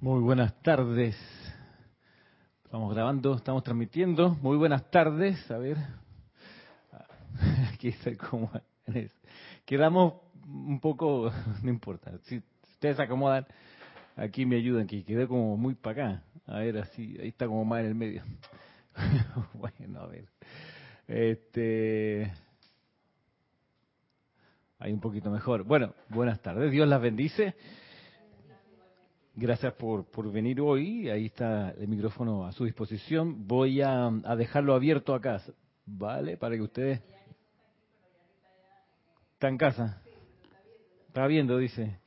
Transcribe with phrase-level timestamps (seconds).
[0.00, 1.16] Muy buenas tardes.
[2.62, 4.30] Estamos grabando, estamos transmitiendo.
[4.40, 5.50] Muy buenas tardes.
[5.50, 5.76] A ver.
[7.74, 8.48] Aquí está como
[9.64, 10.14] Quedamos
[10.46, 11.32] un poco,
[11.64, 12.12] no importa.
[12.26, 12.40] Si
[12.74, 13.44] ustedes se acomodan,
[14.14, 16.22] aquí me ayudan, que quedé como muy para acá.
[16.46, 18.22] A ver, así, ahí está como más en el medio.
[19.54, 20.28] bueno, a ver.
[21.08, 22.32] Este.
[24.78, 25.64] Ahí un poquito mejor.
[25.64, 26.70] Bueno, buenas tardes.
[26.70, 27.56] Dios las bendice.
[29.40, 31.08] Gracias por, por venir hoy.
[31.08, 33.46] Ahí está el micrófono a su disposición.
[33.46, 35.40] Voy a, dejarlo abierto acá,
[35.86, 36.36] ¿vale?
[36.36, 37.00] Para que ustedes...
[39.34, 40.02] ¿Está en casa?
[41.06, 42.00] Está viendo, dice.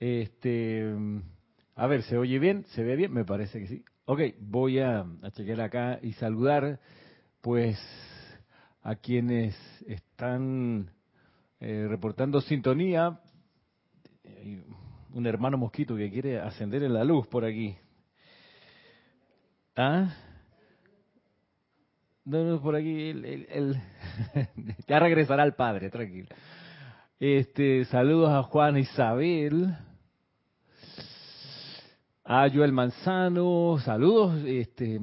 [0.00, 0.90] Este,
[1.74, 2.64] a ver, ¿se oye bien?
[2.68, 3.12] ¿Se ve bien?
[3.12, 3.84] Me parece que sí.
[4.06, 6.80] Ok, voy a, a chequear acá y saludar,
[7.42, 7.78] pues,
[8.80, 9.54] a quienes
[9.86, 10.92] están
[11.60, 13.20] eh, reportando sintonía
[15.18, 17.76] un hermano mosquito que quiere ascender en la luz por aquí.
[19.74, 20.14] ¿Ah?
[22.24, 23.80] No, no, por aquí, el,
[24.86, 26.28] ya regresará el padre, tranquilo.
[27.18, 29.74] Este, saludos a Juan Isabel,
[32.24, 35.00] a Joel Manzano, saludos, este,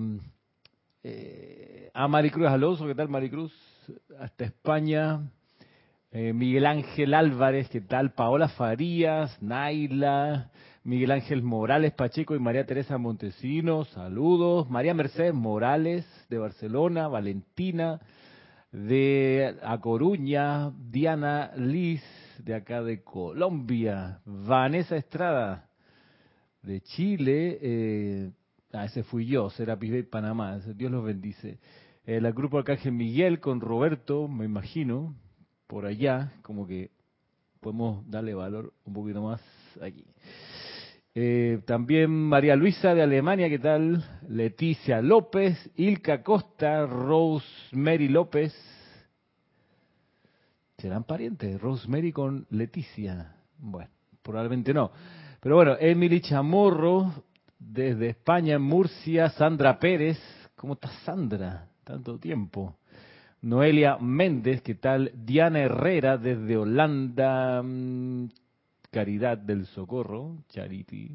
[1.03, 3.53] eh, a Maricruz Alonso, ¿qué tal Maricruz?
[4.17, 5.29] Hasta España,
[6.17, 8.13] eh, Miguel Ángel Álvarez, ¿qué tal?
[8.13, 10.49] Paola Farías, Naila,
[10.85, 14.69] Miguel Ángel Morales Pacheco y María Teresa Montesinos, saludos.
[14.69, 17.99] María Mercedes Morales de Barcelona, Valentina
[18.71, 22.01] de A Coruña, Diana Liz
[22.41, 25.67] de acá de Colombia, Vanessa Estrada
[26.61, 28.31] de Chile, eh,
[28.71, 31.59] ah, ese fui yo, Serapis Bay Panamá, Dios los bendice.
[32.05, 35.13] El grupo Arcángel Miguel con Roberto, me imagino,
[35.67, 36.91] por allá, como que
[37.59, 39.41] podemos darle valor un poquito más
[39.81, 40.05] aquí.
[41.17, 44.03] Eh, también María Luisa de Alemania, ¿qué tal?
[44.27, 48.53] Leticia López, Ilka Costa, Rosemary López.
[50.77, 51.59] ¿Serán parientes?
[51.61, 53.33] Rosemary con Leticia.
[53.57, 53.89] Bueno,
[54.21, 54.91] probablemente no.
[55.39, 57.13] Pero bueno, Emily Chamorro,
[57.57, 60.19] desde España, en Murcia, Sandra Pérez.
[60.55, 61.69] ¿Cómo está Sandra?
[61.83, 62.75] Tanto tiempo.
[63.45, 65.11] Noelia Méndez, ¿qué tal?
[65.13, 68.29] Diana Herrera desde Holanda, mm,
[68.89, 71.11] Caridad del Socorro, Charity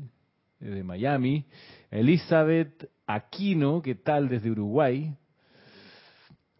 [0.60, 1.44] desde Miami,
[1.90, 4.28] Elizabeth Aquino, ¿qué tal?
[4.28, 5.12] Desde Uruguay,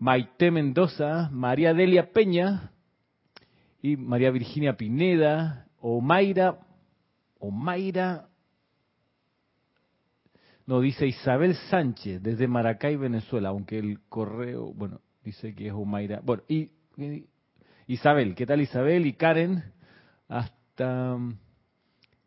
[0.01, 2.73] Maite Mendoza, María Delia Peña
[3.81, 6.59] y María Virginia Pineda, Omaira,
[7.39, 8.27] Omaira,
[10.67, 16.21] no, dice Isabel Sánchez desde Maracay, Venezuela, aunque el correo, bueno, dice que es Humayra.
[16.23, 16.71] Bueno, y,
[17.87, 19.07] Isabel, ¿qué tal Isabel?
[19.07, 19.63] Y Karen,
[20.29, 21.37] hasta um,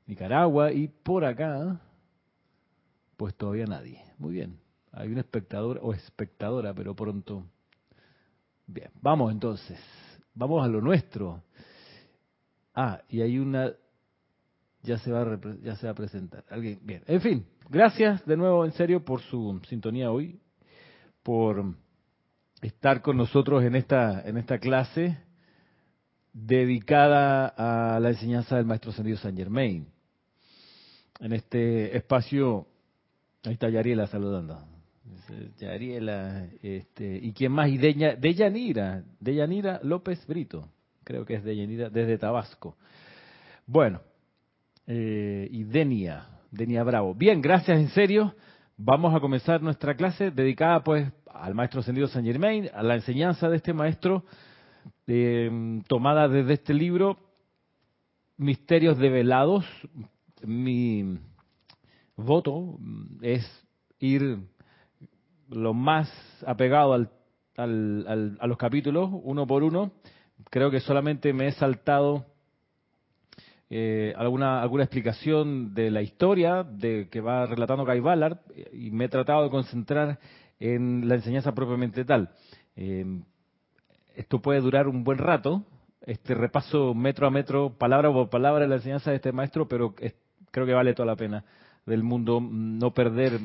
[0.05, 1.79] Nicaragua y por acá,
[3.17, 4.01] pues todavía nadie.
[4.17, 4.59] Muy bien,
[4.91, 7.45] hay un espectador o espectadora, pero pronto.
[8.67, 9.79] Bien, vamos entonces,
[10.33, 11.43] vamos a lo nuestro.
[12.75, 13.71] Ah, y hay una,
[14.81, 16.43] ya se va a, ya se va a presentar.
[16.49, 20.39] Alguien, bien, en fin, gracias de nuevo en serio por su sintonía hoy,
[21.21, 21.75] por
[22.63, 25.17] estar con nosotros en esta, en esta clase
[26.31, 29.87] dedicada a la enseñanza del Maestro Ascendido San Germain.
[31.19, 32.67] En este espacio,
[33.43, 34.65] ahí está Yariela saludando.
[35.59, 40.69] Yariela, este, y quién más, y Deyanira, Deyanira López Brito,
[41.03, 42.77] creo que es Deyanira, desde Tabasco.
[43.65, 44.01] Bueno,
[44.87, 47.13] eh, y Denia, Denia Bravo.
[47.13, 48.35] Bien, gracias en serio.
[48.77, 53.49] Vamos a comenzar nuestra clase dedicada pues al maestro ascendido San Germain, a la enseñanza
[53.49, 54.23] de este maestro,
[55.07, 57.17] eh, tomada desde este libro,
[58.37, 59.65] Misterios develados.
[60.43, 61.19] Mi
[62.15, 62.77] voto
[63.21, 63.43] es
[63.99, 64.39] ir
[65.49, 66.11] lo más
[66.45, 67.09] apegado al,
[67.55, 69.91] a los capítulos, uno por uno.
[70.49, 72.25] Creo que solamente me he saltado
[73.69, 78.37] eh, alguna, alguna explicación de la historia de que va relatando Guy Ballard
[78.71, 80.19] y me he tratado de concentrar
[80.59, 82.29] en la enseñanza propiamente tal.
[82.75, 83.05] Eh,
[84.15, 85.63] esto puede durar un buen rato,
[86.05, 89.95] este repaso metro a metro, palabra por palabra de la enseñanza de este maestro, pero
[90.51, 91.43] creo que vale toda la pena
[91.85, 93.39] del mundo no perder.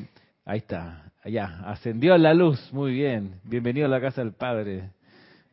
[0.45, 3.39] Ahí está, allá, ascendió a la luz, muy bien.
[3.43, 4.91] Bienvenido a la casa del Padre,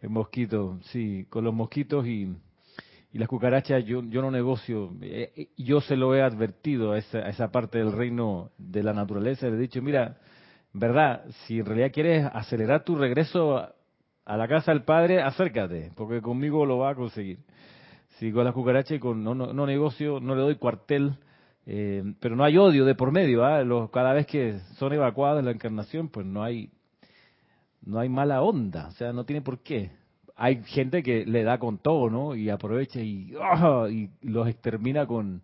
[0.00, 2.34] el mosquito, sí, con los mosquitos y,
[3.12, 7.18] y las cucarachas yo, yo no negocio, eh, yo se lo he advertido a esa,
[7.18, 10.18] a esa parte del reino de la naturaleza, le he dicho, mira,
[10.78, 11.24] ¿verdad?
[11.46, 13.66] Si en realidad quieres acelerar tu regreso
[14.24, 17.38] a la casa del Padre, acércate, porque conmigo lo va a conseguir.
[18.18, 21.16] Si con la cucaracha y con no, no, negocio, no le doy cuartel,
[21.68, 23.44] Eh, pero no hay odio de por medio.
[23.44, 23.64] ¿ah?
[23.64, 26.70] Los, cada vez que son evacuados de la encarnación, pues no hay,
[27.82, 28.86] no hay mala onda.
[28.86, 29.90] O sea, no tiene por qué.
[30.36, 32.36] Hay gente que le da con todo, ¿no?
[32.36, 33.88] Y aprovecha y, ¡ah!
[33.90, 35.42] y los extermina con,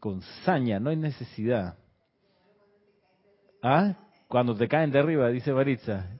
[0.00, 0.80] con saña.
[0.80, 1.76] No hay necesidad.
[3.62, 3.94] ¿Ah?
[4.34, 6.10] Cuando te caen de arriba, dice Baritza.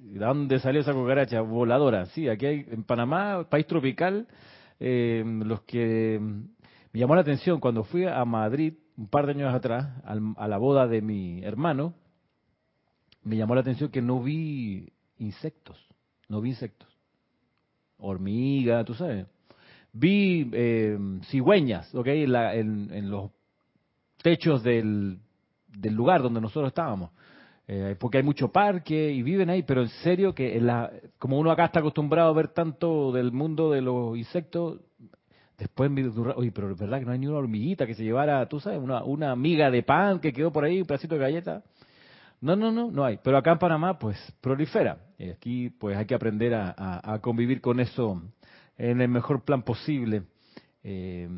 [0.00, 2.06] ¿De dónde salió esa cucaracha voladora?
[2.06, 4.26] Sí, aquí hay, en Panamá, país tropical,
[4.80, 9.54] eh, los que me llamó la atención cuando fui a Madrid un par de años
[9.54, 11.94] atrás, a la boda de mi hermano,
[13.22, 15.78] me llamó la atención que no vi insectos,
[16.28, 16.98] no vi insectos.
[17.96, 19.28] Hormiga, tú sabes.
[19.92, 20.98] Vi eh,
[21.30, 22.08] cigüeñas, ¿ok?
[22.08, 23.30] En, los
[24.20, 25.20] techos del,
[25.76, 27.10] del, lugar donde nosotros estábamos.
[27.66, 31.50] Eh, porque hay mucho parque y viven ahí, pero en serio que la, como uno
[31.50, 34.80] acá está acostumbrado a ver tanto del mundo de los insectos,
[35.58, 36.04] Después me
[36.34, 38.80] oye, pero es verdad que no hay ni una hormiguita que se llevara, tú sabes,
[38.80, 41.62] una, amiga de pan que quedó por ahí, un pedacito de galleta.
[42.40, 43.18] No, no, no, no hay.
[43.22, 44.98] Pero acá en Panamá, pues, prolifera.
[45.16, 48.20] Y aquí, pues, hay que aprender a, convivir con eso
[48.76, 50.24] en el mejor plan posible.
[50.82, 51.28] Eh,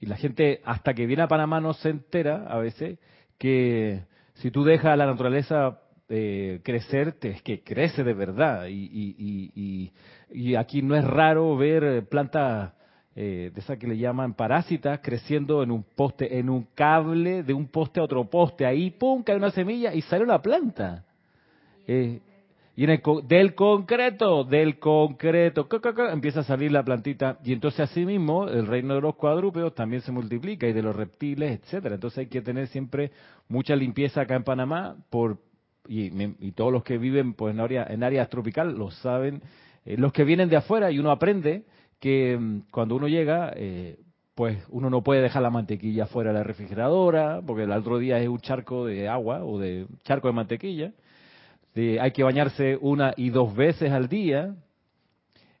[0.00, 2.98] y la gente, hasta que viene a Panamá, no se entera, a veces,
[3.40, 4.02] que
[4.34, 8.66] si tú dejas a la naturaleza eh, crecer, es que crece de verdad.
[8.66, 9.92] Y, y, y,
[10.30, 12.74] y, aquí no es raro ver plantas
[13.16, 17.54] eh, de esa que le llaman parásitas, creciendo en un poste, en un cable de
[17.54, 18.66] un poste a otro poste.
[18.66, 21.06] Ahí, pum, cae una semilla y sale una planta.
[21.86, 22.20] Eh,
[22.80, 25.68] y en el, del concreto, del concreto,
[26.10, 27.36] empieza a salir la plantita.
[27.44, 30.96] Y entonces así mismo el reino de los cuadrúpedos también se multiplica y de los
[30.96, 31.96] reptiles, etcétera.
[31.96, 33.10] Entonces hay que tener siempre
[33.50, 35.36] mucha limpieza acá en Panamá por
[35.88, 39.42] y, todos los que viven pues en, área, en áreas tropicales lo saben.
[39.84, 41.64] Eh, los que vienen de afuera y uno aprende,
[41.98, 43.98] que mm, cuando uno llega, eh,
[44.34, 48.18] pues uno no puede dejar la mantequilla fuera de la refrigeradora, porque el otro día
[48.20, 50.94] es un charco de agua o de charco de mantequilla.
[51.74, 54.54] Hay que bañarse una y dos veces al día.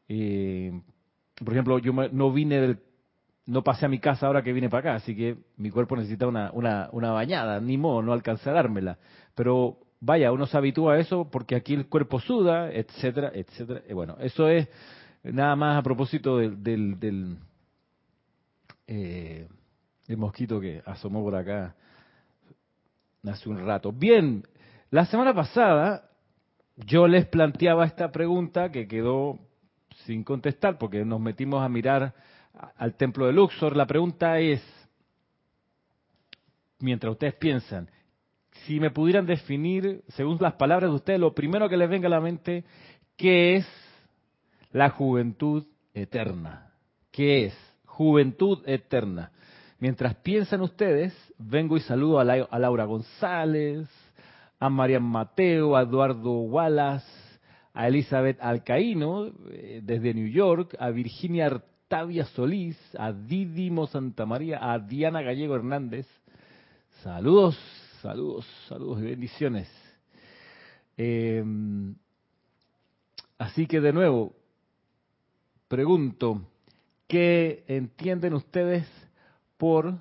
[0.06, 2.78] por ejemplo, yo no vine del,
[3.46, 6.26] no pasé a mi casa ahora que vine para acá, así que mi cuerpo necesita
[6.26, 8.98] una, una, una bañada, ni modo, no alcancé a dármela.
[9.34, 13.82] Pero vaya, uno se habitúa a eso porque aquí el cuerpo suda, etcétera, etcétera.
[13.88, 14.68] Y bueno, eso es
[15.22, 17.36] Nada más a propósito del, del,
[18.86, 19.46] eh,
[20.16, 21.74] mosquito que asomó por acá
[23.24, 23.92] hace un rato.
[23.92, 24.42] Bien,
[24.90, 26.10] la semana pasada
[26.76, 29.38] yo les planteaba esta pregunta que quedó
[30.06, 32.14] sin contestar porque nos metimos a mirar
[32.76, 33.76] al templo de Luxor.
[33.76, 34.62] La pregunta es,
[36.78, 37.90] mientras ustedes piensan,
[38.66, 42.10] si me pudieran definir, según las palabras de ustedes, lo primero que les venga a
[42.10, 42.64] la mente,
[43.16, 43.66] ¿qué es
[44.72, 46.72] la juventud eterna.
[47.10, 47.54] ¿Qué es?
[47.84, 49.32] Juventud eterna.
[49.78, 53.88] Mientras piensan ustedes, vengo y saludo a, Laura González,
[54.60, 57.06] a Marian Mateo, a Eduardo Wallace,
[57.74, 64.60] a Elizabeth Alcaíno eh, desde New York, a Virginia Artavia Solís, a Didimo Santa María,
[64.72, 66.06] a Diana Gallego Hernández.
[67.02, 67.58] Saludos,
[68.02, 69.68] saludos, saludos y bendiciones.
[70.96, 71.96] Em,
[73.38, 74.34] así que de nuevo,
[75.70, 76.42] Pregunto,
[77.06, 78.88] ¿qué entienden ustedes
[79.56, 79.94] por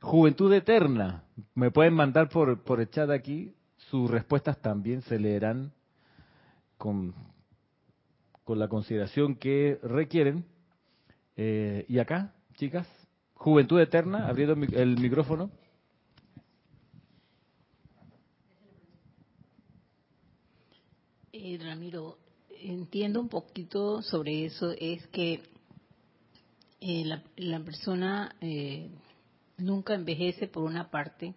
[0.00, 1.24] juventud eterna?
[1.54, 3.54] Me pueden mandar por, por el chat aquí,
[3.90, 5.72] sus respuestas también se leerán
[6.76, 7.14] con,
[8.44, 10.44] con la consideración que requieren.
[11.36, 12.86] Eh, y acá, chicas,
[13.34, 15.50] juventud eterna, abriendo el micrófono.
[21.32, 22.18] Eh, Ramiro,
[22.60, 25.40] entiendo un poquito sobre eso es que
[26.80, 27.04] eh,
[27.36, 28.90] la, persona eh,
[29.58, 31.34] nunca envejece por una parte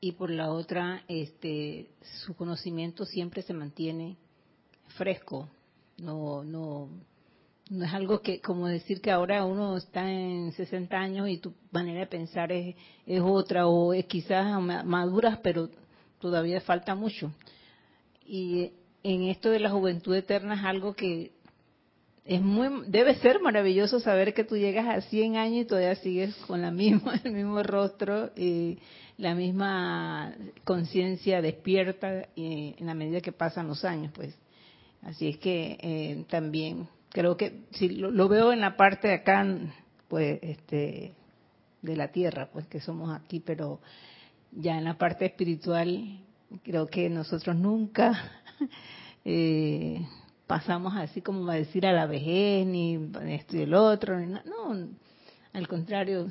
[0.00, 1.90] y por la otra este
[2.24, 4.16] su conocimiento siempre se mantiene
[4.96, 5.48] fresco.
[5.98, 6.88] No no
[7.70, 11.52] no es algo que como decir que ahora uno está en 60 años y tu
[11.70, 15.68] manera de pensar es, es otra o es quizás maduras pero
[16.20, 17.32] todavía falta mucho.
[18.24, 18.72] Y
[19.02, 21.32] en esto de la juventud eterna es algo que
[22.28, 26.36] es muy debe ser maravilloso saber que tú llegas a 100 años y todavía sigues
[26.46, 28.78] con la misma el mismo rostro y
[29.16, 34.38] la misma conciencia despierta en la medida que pasan los años pues.
[35.02, 39.46] Así es que eh, también creo que si lo, veo en la parte de acá
[40.06, 41.14] pues este
[41.80, 43.80] de la tierra pues que somos aquí pero
[44.52, 46.20] ya en la parte espiritual
[46.62, 48.12] creo que nosotros nunca
[49.24, 50.02] eh,
[50.48, 54.88] pasamos así como a decir a la vejez, ni esto y el otro, no,
[55.52, 56.28] al contrario,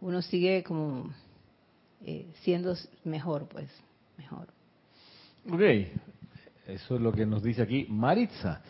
[0.00, 1.10] uno sigue como
[2.04, 2.74] eh, siendo
[3.04, 3.70] mejor, pues,
[4.18, 4.48] mejor.
[5.50, 5.60] Ok,
[6.66, 8.60] eso es lo que nos dice aquí Maritza.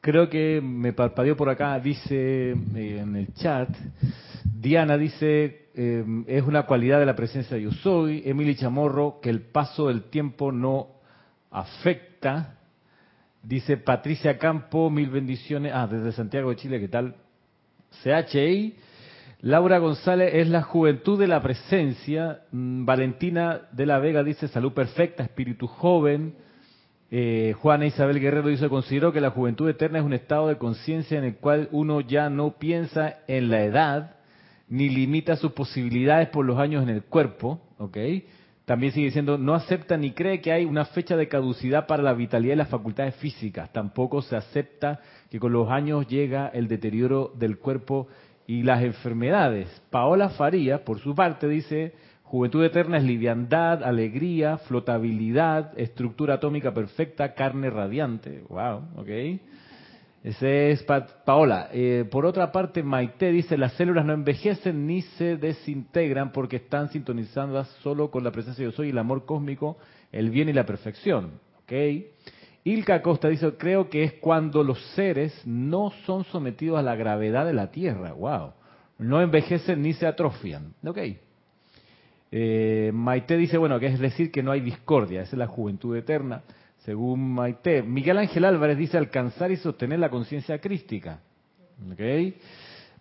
[0.00, 3.68] Creo que me parpadeó por acá, dice eh, en el chat.
[4.44, 8.22] Diana dice, eh, es una cualidad de la presencia de yo soy.
[8.24, 10.88] Emily Chamorro, que el paso del tiempo no
[11.50, 12.55] afecta.
[13.46, 15.70] Dice Patricia Campo, mil bendiciones.
[15.72, 17.14] Ah, desde Santiago de Chile, ¿qué tal?
[18.02, 18.74] CHI.
[19.40, 22.40] Laura González es la juventud de la presencia.
[22.50, 26.34] Mm, Valentina de la Vega dice salud perfecta, espíritu joven.
[27.12, 31.16] Eh, Juana Isabel Guerrero dice, considero que la juventud eterna es un estado de conciencia
[31.16, 34.16] en el cual uno ya no piensa en la edad,
[34.68, 37.96] ni limita sus posibilidades por los años en el cuerpo, ¿ok?
[38.66, 42.14] También sigue diciendo, no acepta ni cree que hay una fecha de caducidad para la
[42.14, 43.72] vitalidad y las facultades físicas.
[43.72, 44.98] Tampoco se acepta
[45.30, 48.08] que con los años llega el deterioro del cuerpo
[48.44, 49.68] y las enfermedades.
[49.90, 51.94] Paola Faría, por su parte, dice,
[52.24, 58.42] juventud eterna es liviandad, alegría, flotabilidad, estructura atómica perfecta, carne radiante.
[58.48, 59.08] Wow, ok.
[60.26, 60.84] Ese es
[61.24, 61.68] Paola.
[61.72, 66.88] Eh, por otra parte, Maite dice, las células no envejecen ni se desintegran porque están
[66.88, 69.78] sintonizadas solo con la presencia de yo soy, el amor cósmico,
[70.10, 71.38] el bien y la perfección.
[71.62, 71.72] ¿Ok?
[72.64, 77.46] Ilka Costa dice, creo que es cuando los seres no son sometidos a la gravedad
[77.46, 78.12] de la Tierra.
[78.12, 78.54] Wow.
[78.98, 80.74] No envejecen ni se atrofian.
[80.84, 80.98] Ok.
[82.32, 85.96] Eh, Maite dice, bueno, que es decir que no hay discordia, esa es la juventud
[85.96, 86.42] eterna
[86.86, 87.82] según Maite.
[87.82, 91.18] Miguel Ángel Álvarez dice alcanzar y sostener la conciencia crística.
[91.92, 92.38] ¿Okay?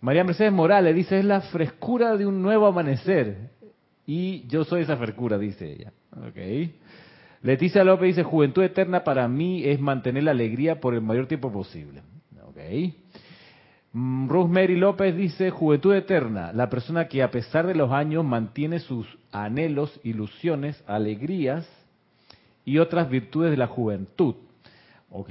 [0.02, 3.52] María Mercedes Morales dice es la frescura de un nuevo amanecer.
[4.08, 5.94] Y yo soy esa frescura, dice ella.
[6.30, 6.80] ¿Okay?
[7.44, 11.52] Leticia López dice juventud eterna para mí es mantener la alegría por el mayor tiempo
[11.52, 12.02] posible.
[12.50, 12.96] ¿Okay?
[13.94, 18.80] Mm, Rosemary López dice juventud eterna, la persona que a pesar de los años mantiene
[18.80, 21.70] sus anhelos, ilusiones, alegrías
[22.66, 24.36] y otras virtudes de la juventud.
[25.10, 25.30] Ok.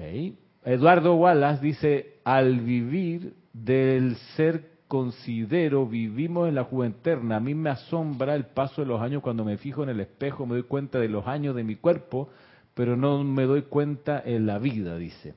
[0.64, 7.32] Eduardo Wallace dice, al vivir del ser considero, vivimos en la juventud.
[7.32, 10.46] A mí me asombra el paso de los años cuando me fijo en el espejo,
[10.46, 12.30] me doy cuenta de los años de mi cuerpo,
[12.74, 15.34] pero no me doy cuenta en la vida, dice.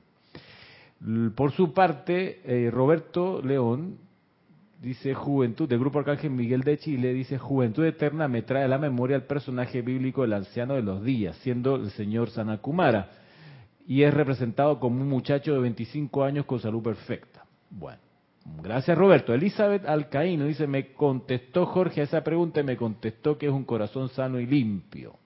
[1.34, 3.98] Por su parte, eh, Roberto León
[4.80, 8.78] dice Juventud, del Grupo Arcángel Miguel de Chile, dice Juventud Eterna me trae a la
[8.78, 13.10] memoria el personaje bíblico del anciano de los días, siendo el señor Sanakumara,
[13.86, 17.44] y es representado como un muchacho de 25 años con salud perfecta.
[17.70, 18.00] Bueno,
[18.62, 19.34] gracias Roberto.
[19.34, 23.64] Elizabeth Alcaíno dice, me contestó Jorge a esa pregunta y me contestó que es un
[23.64, 25.16] corazón sano y limpio.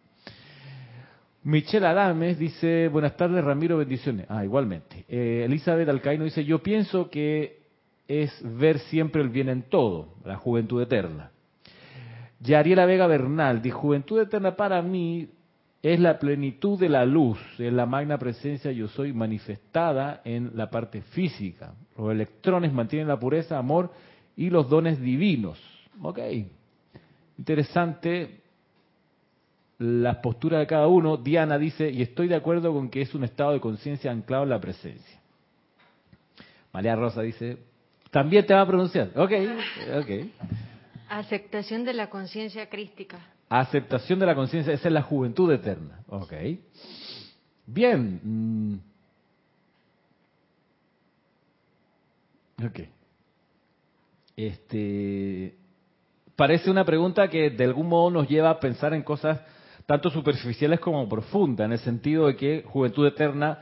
[1.45, 4.27] Michelle Adames dice, buenas tardes Ramiro, bendiciones.
[4.29, 5.05] Ah, igualmente.
[5.09, 7.62] Eh, Elizabeth Alcaíno dice, yo pienso que
[8.09, 11.31] es ver siempre el bien en todo, la juventud eterna.
[12.41, 15.29] Yariela Vega Bernal, de juventud eterna para mí
[15.83, 20.71] es la plenitud de la luz, es la magna presencia yo soy manifestada en la
[20.71, 21.75] parte física.
[21.97, 23.91] Los electrones mantienen la pureza, amor
[24.37, 25.61] y los dones divinos.
[26.01, 26.19] Ok,
[27.39, 28.41] interesante
[29.79, 31.17] la postura de cada uno.
[31.17, 34.51] Diana dice, y estoy de acuerdo con que es un estado de conciencia anclado en
[34.51, 35.21] la presencia.
[36.73, 37.59] María Rosa dice,
[38.13, 39.11] también te va a pronunciar.
[39.17, 39.33] Ok,
[39.97, 40.11] ok.
[41.09, 43.19] Aceptación de la conciencia crística.
[43.49, 46.01] Aceptación de la conciencia, esa es la juventud eterna.
[46.09, 46.33] Ok.
[47.67, 48.21] Bien.
[48.23, 48.81] Mm.
[52.67, 52.81] Ok.
[54.37, 55.57] Este.
[56.37, 59.41] Parece una pregunta que de algún modo nos lleva a pensar en cosas
[59.87, 63.61] tanto superficiales como profundas, en el sentido de que juventud eterna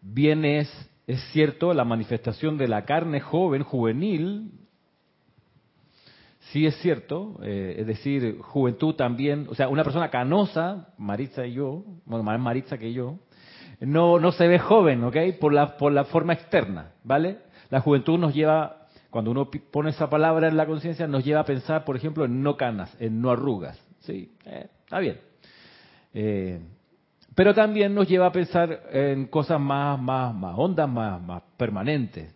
[0.00, 4.52] viene es es cierto, la manifestación de la carne joven, juvenil,
[6.50, 11.54] sí es cierto, eh, es decir, juventud también, o sea, una persona canosa, Maritza y
[11.54, 13.18] yo, bueno, más Maritza que yo,
[13.80, 15.16] no, no se ve joven, ¿ok?
[15.40, 17.38] Por la, por la forma externa, ¿vale?
[17.70, 21.44] La juventud nos lleva, cuando uno pone esa palabra en la conciencia, nos lleva a
[21.44, 24.32] pensar, por ejemplo, en no canas, en no arrugas, ¿sí?
[24.44, 25.18] Eh, está bien.
[26.14, 26.60] Eh,
[27.34, 32.34] pero también nos lleva a pensar en cosas más, más, más hondas, más, más permanentes.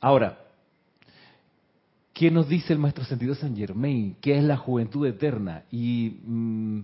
[0.00, 0.38] Ahora,
[2.14, 4.16] ¿qué nos dice el maestro sentido San Germain?
[4.20, 5.64] ¿Qué es la juventud eterna?
[5.70, 6.80] Y mm,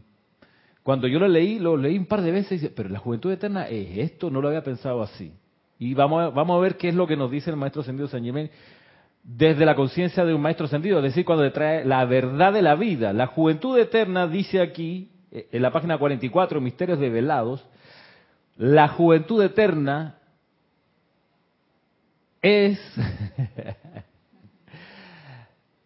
[0.82, 3.32] cuando yo lo leí, lo leí un par de veces y dice, pero la juventud
[3.32, 5.32] eterna es esto, no lo había pensado así.
[5.78, 8.08] Y vamos a, vamos a ver qué es lo que nos dice el maestro sentido
[8.08, 8.50] San Germain
[9.22, 12.60] desde la conciencia de un maestro sentido, es decir, cuando le trae la verdad de
[12.60, 13.14] la vida.
[13.14, 17.66] La juventud eterna, dice aquí, en la página 44, Misterios Develados,
[18.56, 20.18] la juventud eterna
[22.40, 22.78] es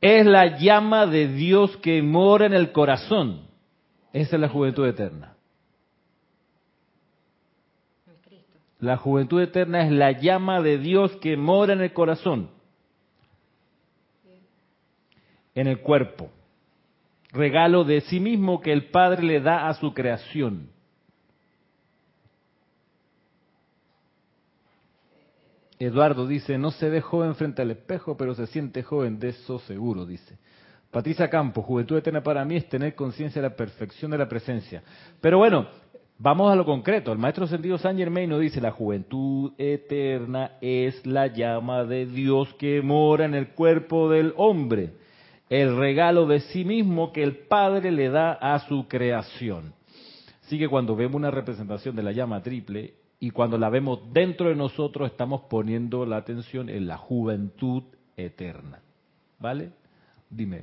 [0.02, 3.48] es la llama de Dios que mora en el corazón.
[4.12, 5.34] Esa es la juventud eterna.
[8.80, 12.50] La juventud eterna es la llama de Dios que mora en el corazón,
[15.54, 16.30] en el cuerpo.
[17.32, 20.70] Regalo de sí mismo que el Padre le da a su creación.
[25.78, 29.58] Eduardo dice, no se ve joven frente al espejo, pero se siente joven, de eso
[29.61, 30.37] seguro, dice.
[30.90, 34.82] Patricia Campos, juventud eterna para mí es tener conciencia de la perfección de la presencia.
[35.20, 35.68] Pero bueno,
[36.18, 37.12] vamos a lo concreto.
[37.12, 42.82] El maestro sentido San Germain dice, la juventud eterna es la llama de Dios que
[42.82, 44.94] mora en el cuerpo del hombre,
[45.50, 49.74] el regalo de sí mismo que el Padre le da a su creación.
[50.44, 54.48] Así que cuando vemos una representación de la llama triple, y cuando la vemos dentro
[54.48, 57.82] de nosotros estamos poniendo la atención en la juventud
[58.16, 58.80] eterna.
[59.38, 59.70] ¿Vale?
[60.30, 60.62] Dime.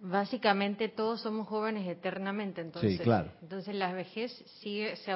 [0.00, 2.96] Básicamente todos somos jóvenes eternamente, entonces.
[2.96, 3.30] Sí, claro.
[3.42, 5.12] Entonces la vejez sigue, se,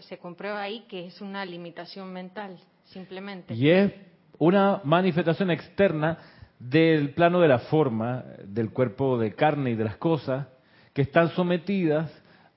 [0.00, 3.54] se comprueba ahí que es una limitación mental, simplemente.
[3.54, 3.92] Y es
[4.38, 6.18] una manifestación externa
[6.58, 10.46] del plano de la forma, del cuerpo de carne y de las cosas,
[10.92, 12.10] que están sometidas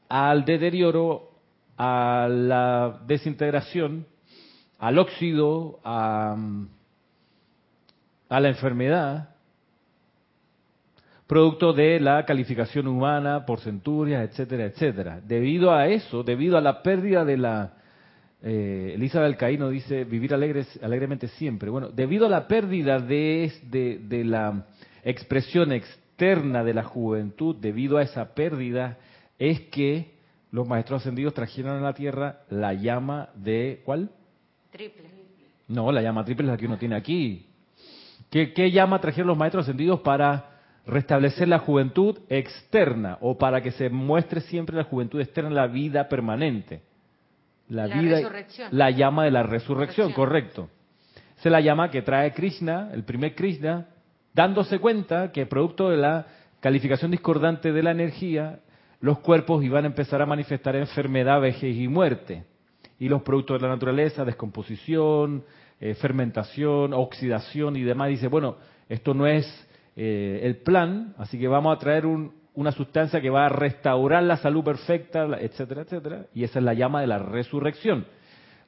[0.08, 1.30] al deterioro
[1.78, 4.06] a la desintegración,
[4.80, 6.36] al óxido, a,
[8.30, 9.36] la enfermedad,
[11.28, 15.22] producto de la calificación humana por centurias, etcétera, etcétera.
[15.22, 17.74] Debido a eso, debido a la pérdida de la...
[18.42, 21.70] Eh, Elisa del Caíno dice vivir alegres, alegremente siempre.
[21.70, 24.66] Bueno, debido a la pérdida de, de, de la
[25.04, 28.98] expresión externa de la juventud, debido a esa pérdida,
[29.38, 30.14] es que
[30.52, 34.10] los maestros ascendidos trajeron a la tierra la llama de ¿cuál?
[34.72, 35.10] Triple.
[35.68, 37.46] No, la llama triple es la que uno tiene aquí.
[38.30, 43.72] ¿Qué, ¿Qué, llama trajeron los maestros ascendidos para restablecer la juventud externa o para que
[43.72, 46.82] se muestre siempre la juventud externa, la vida permanente?
[47.70, 48.20] La, vida.
[48.72, 50.70] La llama de la resurrección, correcto.
[51.38, 53.88] Es la llama que trae Krishna, el primer Krishna,
[54.34, 56.26] dándose cuenta que producto de la
[56.60, 58.60] calificación discordante de la energía,
[59.00, 62.44] los cuerpos iban a empezar a manifestar enfermedad, vejez y muerte.
[63.00, 65.46] Y los productos de la naturaleza, descomposición,
[65.80, 68.58] eh, fermentación, oxidación y demás, dice, bueno,
[68.90, 69.46] esto no es
[69.96, 72.06] eh, el plan, así que vamos a traer
[72.60, 76.74] una sustancia que va a restaurar la salud perfecta, etcétera, etcétera, y esa es la
[76.74, 78.06] llama de la resurrección.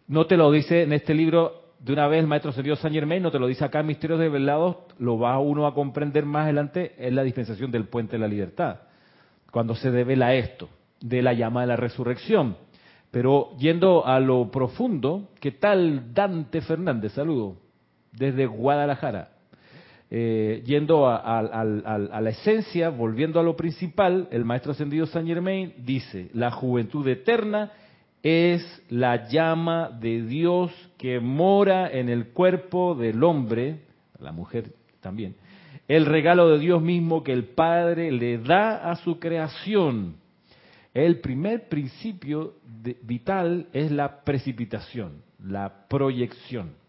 [0.08, 3.22] No te lo dice en este libro de una vez el maestro Sergio San Germain,
[3.22, 6.96] no te lo dice acá en Misterios Develados, lo va uno a comprender más adelante
[6.98, 8.78] en la dispensación del puente de la libertad
[9.52, 10.70] cuando se devela esto,
[11.02, 12.56] de la llama de la resurrección.
[13.12, 17.12] Pero yendo a lo profundo, ¿qué tal Dante Fernández?
[17.12, 17.58] Saludo,
[18.14, 19.32] desde Guadalajara.
[20.13, 26.30] Eh, yendo a, la esencia, volviendo a lo principal, el maestro ascendido Saint Germain dice,
[26.34, 27.71] la juventud eterna
[28.21, 33.84] es la llama de Dios que mora en el cuerpo del hombre,
[34.19, 35.36] la mujer también,
[35.88, 40.17] el regalo de Dios mismo que el Padre le da a su creación.
[40.93, 42.56] El primer principio
[43.02, 46.81] vital es la precipitación, la proyección.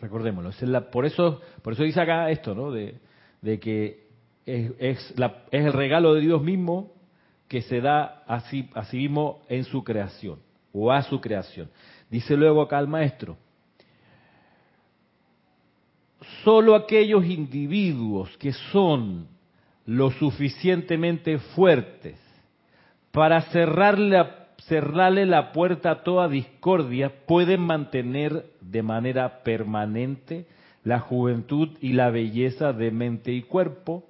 [0.00, 2.70] Recordémoslo, es por eso por eso dice acá esto, ¿no?
[2.70, 2.98] De,
[3.60, 4.06] que
[4.44, 5.14] es,
[5.50, 6.92] el regalo de Dios mismo
[7.48, 10.38] que se da así, a sí mismo en su creación
[10.72, 11.70] o a su creación.
[12.10, 13.36] Dice luego acá el maestro,
[16.44, 19.28] solo aquellos individuos que son
[19.86, 22.18] lo suficientemente fuertes
[23.12, 24.24] para cerrarle,
[24.68, 30.46] cerrarle la puerta a toda discordia pueden mantener de manera permanente
[30.84, 34.04] la juventud y la belleza de mente y cuerpo.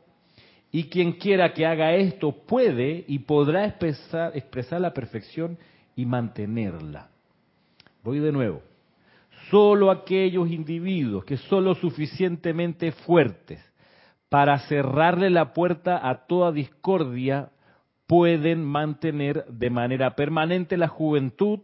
[0.73, 5.59] Y quien quiera que haga esto puede y podrá expresar, expresar la perfección
[5.95, 7.09] y mantenerla.
[8.03, 8.63] Voy de nuevo.
[9.51, 13.61] Solo aquellos individuos que son lo suficientemente fuertes
[14.29, 17.51] para cerrarle la puerta a toda discordia
[18.07, 21.61] pueden mantener de manera permanente la juventud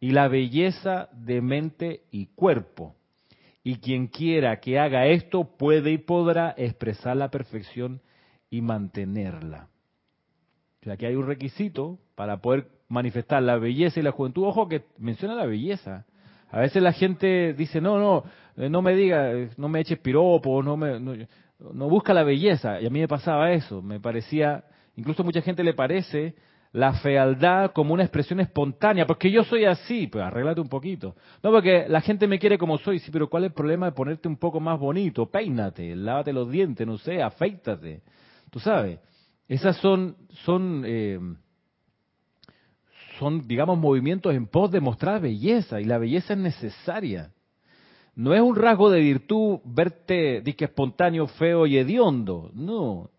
[0.00, 2.94] y la belleza de mente y cuerpo.
[3.62, 8.02] Y quien quiera que haga esto puede y podrá expresar la perfección
[8.50, 9.68] y mantenerla.
[10.80, 14.44] O sea, que hay un requisito para poder manifestar la belleza y la juventud.
[14.44, 16.04] Ojo que menciona la belleza.
[16.50, 18.24] A veces la gente dice, no, no,
[18.56, 22.80] eh, no me diga, eh, no me eches piropo, no, me, no, busca la belleza.
[22.80, 24.64] Y a mí me pasaba eso, me parecía,
[24.96, 26.34] incluso mucha gente le parece
[26.74, 31.14] la fealdad como una expresión espontánea, porque yo soy así, pues arréglate un poquito.
[31.40, 33.92] No, porque la gente me quiere como soy, sí, pero ¿cuál es el problema de
[33.92, 35.26] ponerte un poco más bonito?
[35.26, 38.02] Peínate, lávate los dientes, no sé, afeítate.
[38.50, 38.98] Tú sabes,
[39.46, 41.20] esas son, son, eh,
[43.20, 47.30] son, digamos, movimientos en pos de mostrar belleza, y la belleza es necesaria.
[48.16, 53.10] No es un rasgo de virtud verte, disque espontáneo, feo y hediondo, no,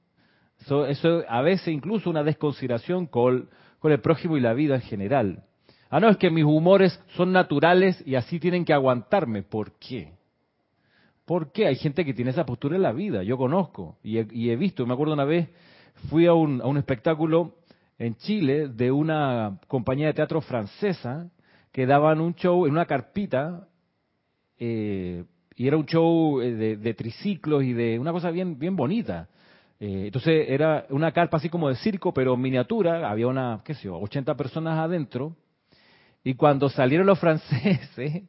[0.65, 3.49] eso, eso a veces incluso una desconsideración con,
[3.83, 5.43] el prójimo y la vida en general.
[5.91, 9.43] Ah, no, es que mis humores son naturales y así tienen que aguantarme.
[9.43, 10.13] ¿Por qué?
[11.23, 11.67] ¿Por qué?
[11.67, 14.55] Hay gente que tiene esa postura en la vida, yo conozco y he, y he
[14.55, 14.87] visto.
[14.87, 15.49] Me acuerdo una vez,
[16.09, 17.57] fui a un, a un espectáculo
[17.99, 21.29] en Chile de una compañía de teatro francesa
[21.71, 23.67] que daban un show en una carpita
[24.57, 25.23] eh,
[25.55, 29.29] y era un show eh, de, de, triciclos y de una cosa bien bien bonita.
[29.85, 33.83] Eh, entonces era una carpa así como de circo, pero miniatura, había una, qué sé
[33.83, 35.35] yo, 80 personas adentro,
[36.23, 38.23] y cuando salieron los franceses,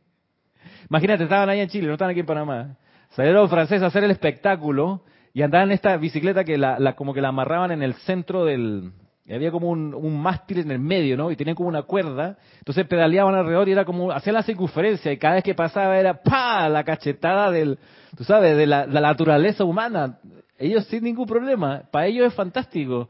[0.90, 2.77] imagínate, estaban ahí en Chile, no estaban aquí en Panamá,
[3.09, 6.95] salieron los franceses a hacer el espectáculo y andaban en esta bicicleta que la, la
[6.95, 8.92] como que la amarraban en el centro del,
[9.27, 11.31] había como un, mástil en el medio, ¿no?
[11.31, 12.37] Y tenían como una cuerda.
[12.59, 16.23] Entonces pedaleaban alrededor y era como, hacían la circunferencia y cada vez que pasaba era
[16.23, 16.69] ¡pa!
[16.69, 17.79] La cachetada del,
[18.14, 20.19] tú sabes, de la naturaleza humana.
[20.59, 21.83] Ellos sin ningún problema.
[21.90, 23.09] Para ellos es fantástico.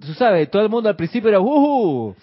[0.00, 2.14] Tú sabes, todo el mundo al principio era ¡uh!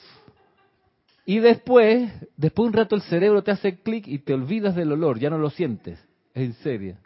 [1.25, 4.91] Y después, después de un rato el cerebro te hace clic y te olvidas del
[4.91, 5.99] olor, ya no lo sientes.
[6.33, 6.97] En serio.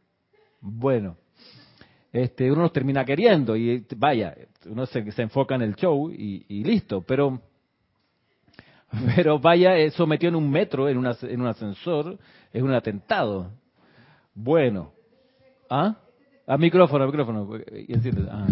[0.60, 1.16] Bueno,
[2.12, 6.64] este, uno los termina queriendo y vaya, uno se, se enfoca en el show y,
[6.64, 7.40] listo, pero
[9.16, 12.18] pero vaya, eso metió en un metro, en, una, en un ascensor,
[12.52, 13.52] es un atentado.
[14.34, 14.92] Bueno,
[15.70, 15.96] ¿ah?
[16.50, 17.48] A micrófono, micrófono.
[18.32, 18.48] Ah.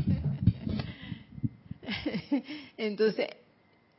[2.77, 3.27] Entonces,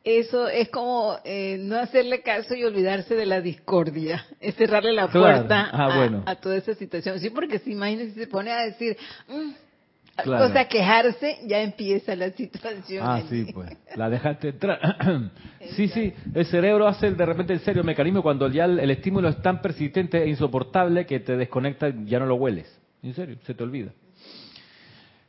[0.05, 5.09] eso es como eh, no hacerle caso y olvidarse de la discordia, es cerrarle la
[5.09, 5.39] claro.
[5.39, 6.23] puerta ah, a, bueno.
[6.27, 7.19] a, toda esa situación.
[7.19, 9.51] Sí, porque si imagínese si se pone a decir, mmm,
[10.23, 10.69] claro.
[10.71, 13.05] quejarse, ya empieza la situación.
[13.05, 13.47] Ah, allí.
[13.47, 14.79] sí, pues, la dejaste entrar.
[15.75, 19.29] sí, sí, el cerebro hace de repente el serio mecanismo cuando ya el, el estímulo
[19.29, 22.78] es tan persistente e insoportable que te desconecta y ya no lo hueles.
[23.03, 23.93] En serio, se te olvida.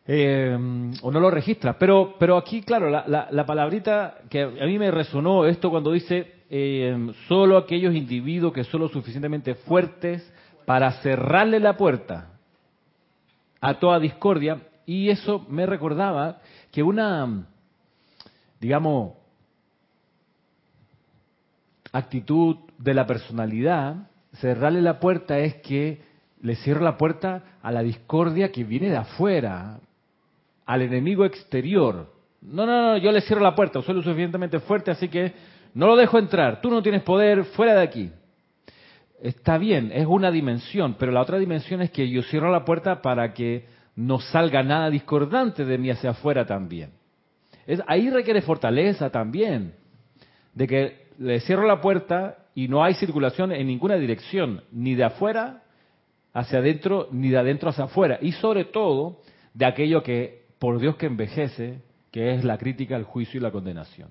[0.08, 0.58] Eh,
[1.03, 1.75] o no lo registras.
[1.79, 5.91] Pero, pero aquí, claro, la, la, la, palabrita que a mí me resonó esto cuando
[5.91, 10.27] dice eh, solo aquellos individuos que son lo suficientemente fuertes
[10.65, 12.32] para cerrarle la puerta
[13.62, 14.62] a toda discordia.
[14.88, 17.45] Y eso me recordaba que una,
[18.60, 19.13] digamos,
[21.91, 26.09] actitud de la personalidad, cerrarle la puerta es que
[26.41, 29.80] le cierro la puerta a la discordia que viene de afuera,
[30.65, 32.13] al enemigo exterior.
[32.41, 35.34] No, no, no, yo le cierro la puerta, soy lo suficientemente fuerte, así que
[35.73, 36.62] no lo dejo entrar.
[36.62, 38.12] Tú no tienes poder, fuera de aquí.
[39.21, 43.02] Está bien, es una dimensión, pero la otra dimensión es que yo cierro la puerta
[43.02, 46.91] para que no salga nada discordante de mí hacia afuera también.
[47.67, 49.73] Es, ahí requiere fortaleza también,
[50.54, 55.04] de que le cierro la puerta y no hay circulación en ninguna dirección, ni de
[55.04, 55.63] afuera
[56.34, 58.20] hacia adentro, ni de adentro hacia afuera.
[58.22, 59.22] Y sobre todo,
[59.54, 63.52] de aquello que, por Dios que envejece, que es la crítica, el juicio y la
[63.52, 64.10] condenación.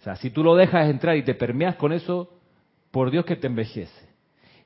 [0.00, 2.30] O sea, si tú lo dejas entrar y te permeas con eso,
[2.90, 4.08] por Dios que te envejece.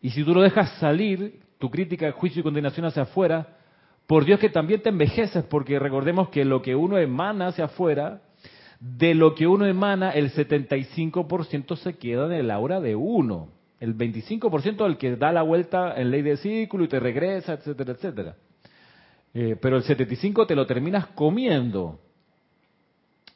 [0.00, 3.56] Y si tú lo dejas salir, tu crítica, el juicio y condenación hacia afuera,
[4.06, 8.20] por Dios que también te envejeces, porque recordemos que lo que uno emana hacia afuera,
[8.80, 13.48] de lo que uno emana, el 75% se queda en el aura de uno
[13.80, 17.92] el 25% el que da la vuelta en ley de círculo y te regresa, etcétera,
[17.92, 18.36] etcétera.
[19.34, 22.00] Eh, pero el 75% te lo terminas comiendo.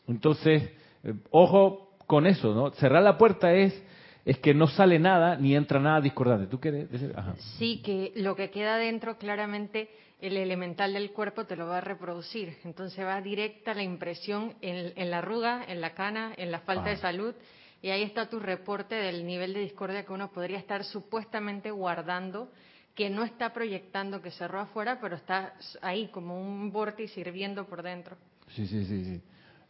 [0.07, 0.71] Entonces,
[1.03, 2.71] eh, ojo con eso, ¿no?
[2.71, 3.83] Cerrar la puerta es
[4.29, 6.49] es que no sale nada ni entra nada discordante.
[6.49, 7.15] ¿Tú quieres decir?
[7.17, 7.35] Ajá.
[7.59, 9.89] Sí, que lo que queda dentro claramente
[10.21, 12.59] el elemental del cuerpo te lo va a reproducir.
[12.65, 16.89] Entonces va directa la impresión en, en la arruga, en la cana, en la falta
[16.89, 16.91] ah.
[16.91, 17.35] de salud
[17.81, 22.51] y ahí está tu reporte del nivel de discordia que uno podría estar supuestamente guardando,
[22.95, 27.83] que no está proyectando que cerró afuera, pero está ahí como un vórtice hirviendo por
[27.83, 28.17] dentro.
[28.49, 29.23] Sí, sí, sí, sí.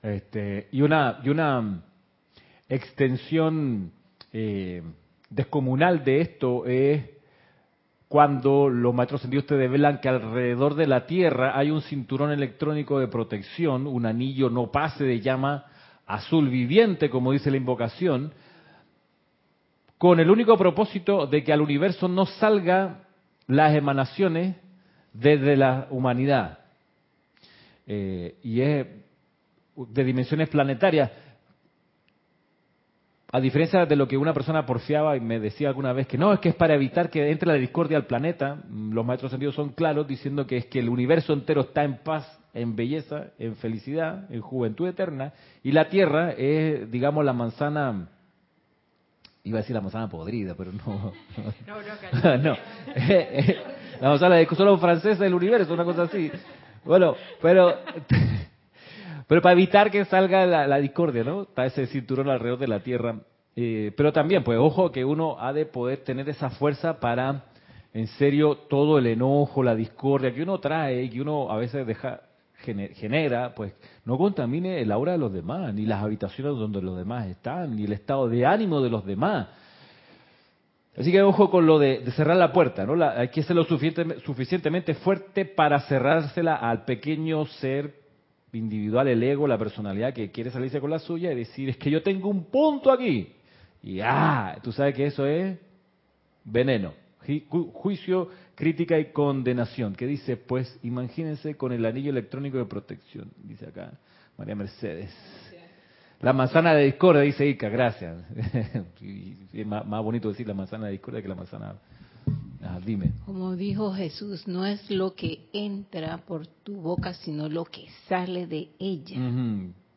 [0.03, 1.83] Este, y una y una
[2.69, 3.93] extensión
[4.33, 4.83] eh,
[5.29, 7.05] descomunal de esto es
[8.09, 12.99] cuando los maestros sentidos te develan que alrededor de la Tierra hay un cinturón electrónico
[12.99, 15.67] de protección, un anillo no pase de llama
[16.09, 18.33] azul viviente, como dice la invocación,
[19.99, 23.03] con el único propósito de que al universo no salgan
[23.47, 24.57] las emanaciones
[25.13, 26.61] desde la humanidad.
[27.87, 28.87] Eh, y es
[29.77, 31.11] de dimensiones planetarias.
[33.31, 36.33] A diferencia de lo que una persona porfiaba y me decía alguna vez que no,
[36.33, 39.55] es que es para evitar que entre la discordia al planeta, mm, los maestros sentidos
[39.55, 43.57] son claros diciendo que es que el universo entero está en paz, en belleza, en
[43.57, 48.09] felicidad, en juventud eterna, y la Tierra es, digamos, la manzana,
[49.45, 51.13] iba a decir la manzana podrida, pero no.
[52.25, 52.57] No, no,
[54.01, 56.33] la manzana solo francesa del universo, una cosa así.
[56.83, 57.75] Bueno, pero
[59.29, 61.43] pero para evitar que salga la, discordia, ¿no?
[61.43, 63.21] Está ese cinturón alrededor de la Tierra.
[63.55, 67.45] Eh, pero también, pues ojo que uno ha de poder tener esa fuerza para,
[67.93, 71.87] en serio, todo el enojo, la discordia que uno trae y que uno a veces
[71.87, 72.23] deja
[72.61, 73.73] genera, pues
[74.05, 77.85] no contamine el aura de los demás, ni las habitaciones donde los demás están, ni
[77.85, 79.49] el estado de ánimo de los demás.
[80.97, 83.01] Así que ojo con lo de, cerrar la puerta, ¿no?
[83.05, 87.98] hay que ser lo suficientemente fuerte para cerrársela al pequeño ser
[88.53, 91.91] individual, el ego, la personalidad que quiere salirse con la suya y decir, es que
[91.91, 93.33] yo tengo un punto aquí.
[93.83, 95.59] Y ah, tú sabes que eso es
[96.45, 96.95] veneno,
[97.73, 99.95] juicio, crítica y condenación.
[99.95, 100.37] ¿Qué dice?
[100.37, 103.93] Pues imagínense con el anillo electrónico de protección, dice acá
[104.37, 105.15] María Mercedes.
[106.21, 108.17] La manzana de discordia, dice Ica, gracias.
[109.53, 111.77] es más, más bonito decir la manzana de discordia que la manzana
[112.63, 113.13] Ah, dime.
[113.25, 118.47] Como dijo Jesús, no es lo que entra por tu boca, sino lo que sale
[118.47, 119.17] de ella.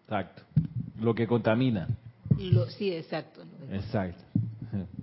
[0.03, 0.43] exacto.
[0.99, 1.87] Lo que contamina.
[2.77, 3.41] sí, exacto.
[3.71, 4.23] Exacto.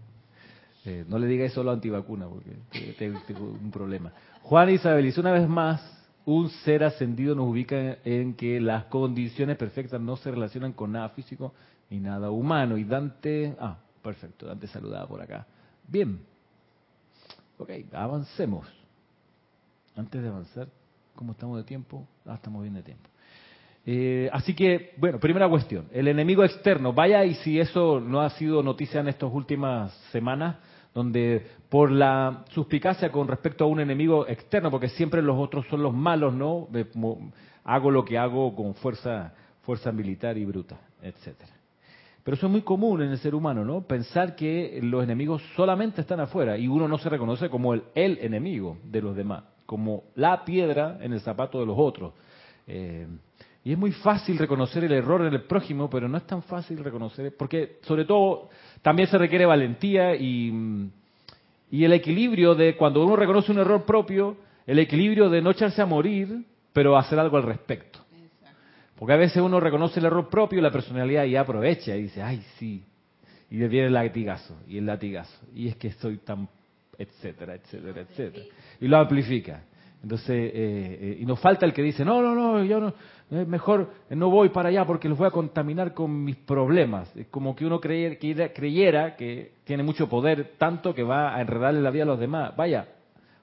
[0.84, 2.56] Eh, no le digas eso a la antivacuna, porque
[2.98, 4.10] tengo un problema.
[4.40, 5.82] Juan Isabel dice una vez más,
[6.24, 11.10] un ser ascendido nos ubica en que las condiciones perfectas no se relacionan con nada
[11.10, 11.52] físico
[11.90, 12.78] ni nada humano.
[12.78, 15.46] Y Dante, ah, perfecto, Dante saludaba por acá.
[15.86, 16.20] Bien,
[17.58, 18.66] Ok, avancemos.
[19.96, 20.68] Antes de avanzar,
[21.14, 22.06] ¿cómo estamos de tiempo?
[22.24, 23.08] Ah, estamos bien de tiempo.
[23.84, 26.92] Eh, así que, bueno, primera cuestión, el enemigo externo.
[26.92, 30.56] Vaya y si eso no ha sido noticia en estas últimas semanas,
[30.94, 35.82] donde por la suspicacia con respecto a un enemigo externo, porque siempre los otros son
[35.82, 36.68] los malos, ¿no?
[37.64, 41.57] Hago lo que hago con fuerza, fuerza militar y bruta, etcétera.
[42.28, 43.80] Pero eso es muy común en el ser humano, ¿no?
[43.80, 48.18] Pensar que los enemigos solamente están afuera y uno no se reconoce como el, el
[48.18, 52.12] enemigo de los demás, como la piedra en el zapato de los otros.
[52.66, 53.06] Eh,
[53.64, 56.84] y es muy fácil reconocer el error en el prójimo, pero no es tan fácil
[56.84, 58.50] reconocer, porque sobre todo
[58.82, 60.52] también se requiere valentía y,
[61.70, 64.36] y el equilibrio de cuando uno reconoce un error propio,
[64.66, 68.00] el equilibrio de no echarse a morir, pero hacer algo al respecto.
[68.98, 72.42] Porque a veces uno reconoce el error propio, la personalidad y aprovecha y dice, ay,
[72.58, 72.84] sí.
[73.50, 75.46] Y viene el latigazo, y el latigazo.
[75.54, 76.48] Y es que soy tan,
[76.98, 78.44] etcétera, etcétera, etcétera.
[78.80, 79.62] Y lo amplifica.
[80.02, 82.92] Entonces, eh, eh, y nos falta el que dice, no, no, no, yo no,
[83.46, 87.14] mejor no voy para allá porque los voy a contaminar con mis problemas.
[87.16, 91.40] Es como que uno creyera, que creyera que tiene mucho poder, tanto que va a
[91.40, 92.54] enredarle la vida a los demás.
[92.56, 92.88] Vaya,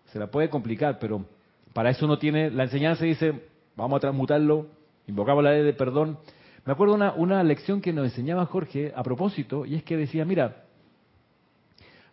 [0.08, 1.26] se la puede complicar, pero
[1.74, 3.34] para eso uno tiene, la enseñanza dice,
[3.76, 4.75] vamos a transmutarlo
[5.08, 6.18] invocaba la ley de perdón.
[6.66, 10.26] Me acuerdo una, una lección que nos enseñaba Jorge a propósito, y es que decía,
[10.26, 10.64] mira,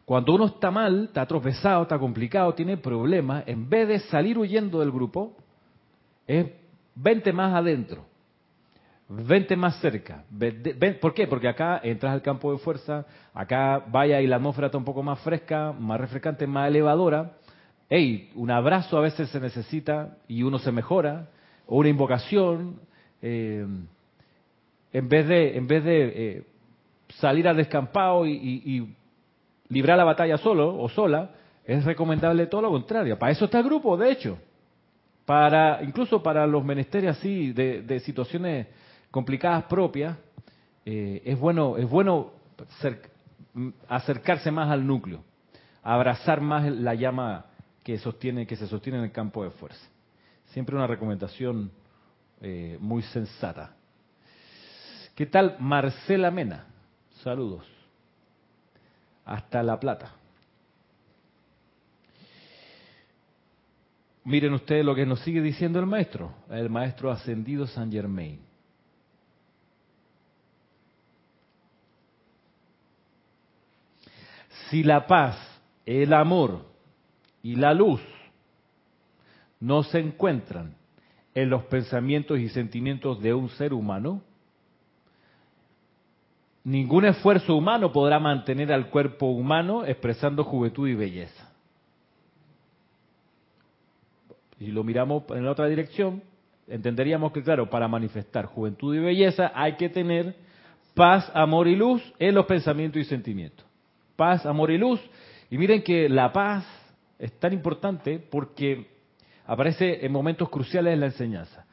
[0.05, 4.81] cuando uno está mal, está tropezado, está complicado, tiene problemas, en vez de salir huyendo
[4.81, 5.37] del grupo,
[6.27, 6.47] es
[6.95, 8.05] vente más adentro,
[9.09, 10.25] vente más cerca.
[11.01, 11.27] ¿Por qué?
[11.27, 15.03] Porque acá entras al campo de fuerza, acá vaya y la atmósfera está un poco
[15.03, 17.39] más fresca, más refrescante, más elevadora.
[17.89, 21.29] Hey, un abrazo a veces se necesita y uno se mejora
[21.67, 22.81] o una invocación,
[23.21, 23.67] eh,
[24.93, 26.43] en vez de, en vez de eh,
[27.19, 28.95] salir al descampado y,
[29.69, 31.31] librar la batalla solo o sola,
[31.65, 33.19] es recomendable todo lo contrario.
[33.19, 34.39] Para eso está el grupo, de hecho.
[35.25, 38.67] Para, incluso para los menesteres así, de, situaciones
[39.11, 40.19] complicadas propias,
[40.85, 42.33] eh, es bueno, es bueno
[43.89, 45.23] acercarse más al núcleo,
[45.83, 47.47] abrazar más la llama
[47.83, 49.92] que sostiene, que se sostiene en el campo de fuerza.
[50.53, 51.71] Siempre una recomendación
[52.43, 53.75] eh, muy sensata.
[55.15, 56.67] ¿Qué tal Marcela Mena?
[57.23, 57.65] Saludos.
[59.25, 60.13] Hasta La Plata.
[64.25, 68.39] Miren ustedes lo que nos sigue diciendo el maestro, el maestro ascendido San Germain.
[74.69, 75.37] Si la paz,
[75.87, 76.67] el amor
[77.43, 78.01] y la luz
[79.63, 80.75] no se encuentran
[81.35, 84.21] en los pensamientos y sentimientos de un ser humano,
[86.65, 91.49] ningún esfuerzo humano podrá mantener al cuerpo humano expresando juventud y belleza.
[94.59, 96.25] Si lo miramos en la otra dirección,
[96.67, 100.35] entenderíamos que, claro, para manifestar juventud y belleza hay que tener
[100.95, 103.65] Paz, amor y luz en los pensamientos y sentimientos.
[104.15, 105.01] Paz, amor y luz.
[105.51, 106.67] Y miren que la paz
[107.19, 108.92] es tan importante porque
[109.47, 111.67] aparece en momentos cruciales en la enseñanza.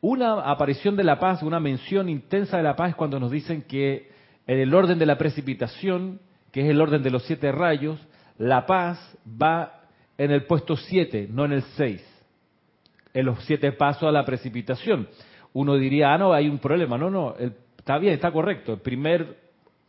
[0.00, 3.62] Una aparición de la paz, una mención intensa de la paz es cuando nos dicen
[3.62, 4.10] que
[4.46, 6.20] en el orden de la precipitación,
[6.52, 7.98] que es el orden de los siete rayos,
[8.36, 9.80] la paz va
[10.18, 12.04] en el puesto siete, no en el seis,
[13.14, 15.08] en los siete pasos a la precipitación.
[15.52, 16.98] Uno diría, ah, no, hay un problema.
[16.98, 17.34] No, no,
[17.78, 18.74] está bien, está correcto.
[18.74, 19.38] El primer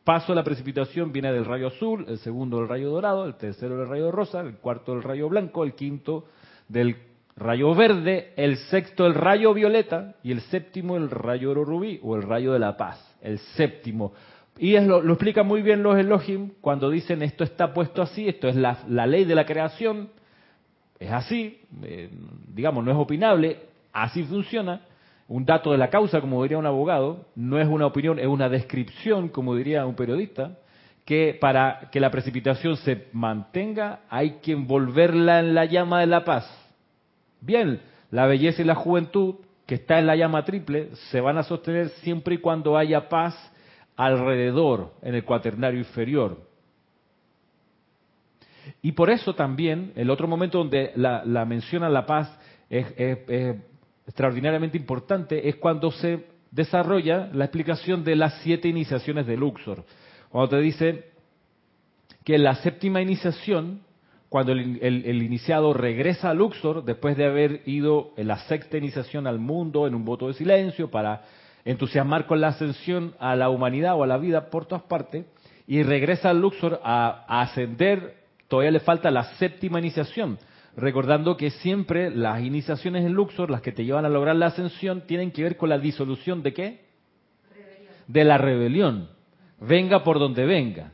[0.04, 3.78] paso a la precipitación viene del rayo azul, el segundo del rayo dorado, el tercero
[3.78, 6.26] del rayo rosa, el cuarto del rayo blanco, el quinto
[6.70, 6.96] del
[7.36, 12.16] rayo verde, el sexto el rayo violeta y el séptimo el rayo oro rubí o
[12.16, 14.14] el rayo de la paz, el séptimo.
[14.58, 18.48] Y es lo, explica muy bien los Elohim cuando dicen esto está puesto así, esto
[18.48, 20.10] es la, la ley de la creación,
[20.98, 22.10] es así, eh,
[22.54, 23.60] digamos, no es opinable,
[23.92, 24.82] así funciona.
[25.28, 28.48] Un dato de la causa, como diría un abogado, no es una opinión, es una
[28.48, 30.58] descripción, como diría un periodista,
[31.04, 36.24] que para que la precipitación se mantenga hay que envolverla en la llama de la
[36.24, 36.65] paz.
[37.42, 41.44] Bien, la belleza y la juventud, que está en la llama triple, se van a
[41.44, 43.36] sostener siempre y cuando haya paz
[43.96, 46.38] alrededor, en el cuaternario inferior.
[48.82, 52.38] Y por eso también, el otro momento donde la, la menciona la paz
[52.70, 52.86] es,
[54.08, 59.84] extraordinariamente importante, es cuando se desarrolla la explicación de las siete iniciaciones de Luxor.
[60.30, 61.10] Cuando te dice
[62.24, 63.82] que la séptima iniciación,
[64.36, 69.28] cuando el, el, iniciado regresa a Luxor, después de haber ido en la sexta iniciación
[69.28, 71.22] al mundo en un voto de silencio para
[71.64, 75.26] entusiasmar con la ascensión a la humanidad o a la vida por todas partes,
[75.68, 80.38] y regresa a Luxor a, a ascender, todavía le falta la séptima iniciación,
[80.76, 85.04] recordando que siempre las iniciaciones en Luxor, las que te llevan a lograr la ascensión,
[85.08, 86.82] tienen que ver con la disolución de qué?
[88.06, 89.08] De la rebelión.
[89.62, 90.92] Venga por donde venga.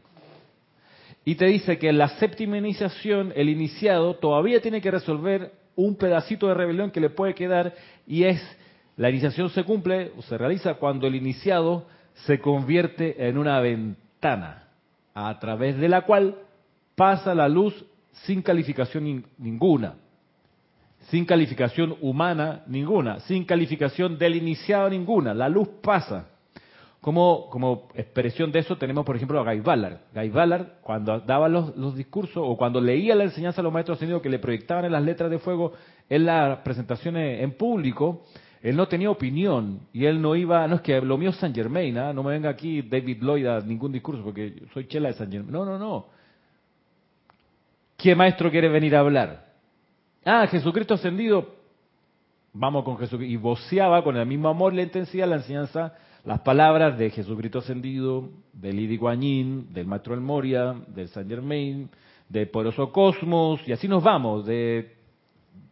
[1.23, 5.95] Y te dice que en la séptima iniciación, el iniciado todavía tiene que resolver un
[5.95, 7.73] pedacito de rebelión que le puede quedar
[8.07, 8.41] y es
[8.97, 11.87] la iniciación se cumple o se realiza cuando el iniciado
[12.25, 14.67] se convierte en una ventana
[15.13, 16.35] a través de la cual
[16.95, 19.95] pasa la luz sin calificación ninguna,
[21.09, 25.33] sin calificación humana ninguna, sin calificación del iniciado ninguna.
[25.33, 26.27] La luz pasa.
[27.01, 29.97] Como, como expresión de eso tenemos, por ejemplo, a Guy Ballard.
[30.13, 34.21] Guy Ballard, cuando daba los, discursos o cuando leía la enseñanza a los maestros ascendidos
[34.21, 35.73] que le proyectaban en las letras de fuego
[36.07, 38.23] en las presentaciones en público,
[38.61, 41.55] él no tenía opinión y él no iba, no es que lo mío es San
[41.55, 42.13] Germain, ¿ah?
[42.13, 45.51] no me venga aquí David Lloyd a ningún discurso porque soy chela de San Germain.
[45.51, 46.05] No, no, no.
[47.97, 49.45] ¿Qué maestro quiere venir a hablar?
[50.23, 51.55] Ah, Jesucristo ascendido.
[52.53, 53.31] Vamos con Jesucristo.
[53.31, 57.59] Y voceaba con el mismo amor y la intensidad la enseñanza, las palabras de Jesucristo
[57.59, 61.89] ascendido, del Lidi Guanyin, del Maestro El Moria, del San Germain,
[62.29, 64.95] de Poroso Cosmos, y así nos vamos, de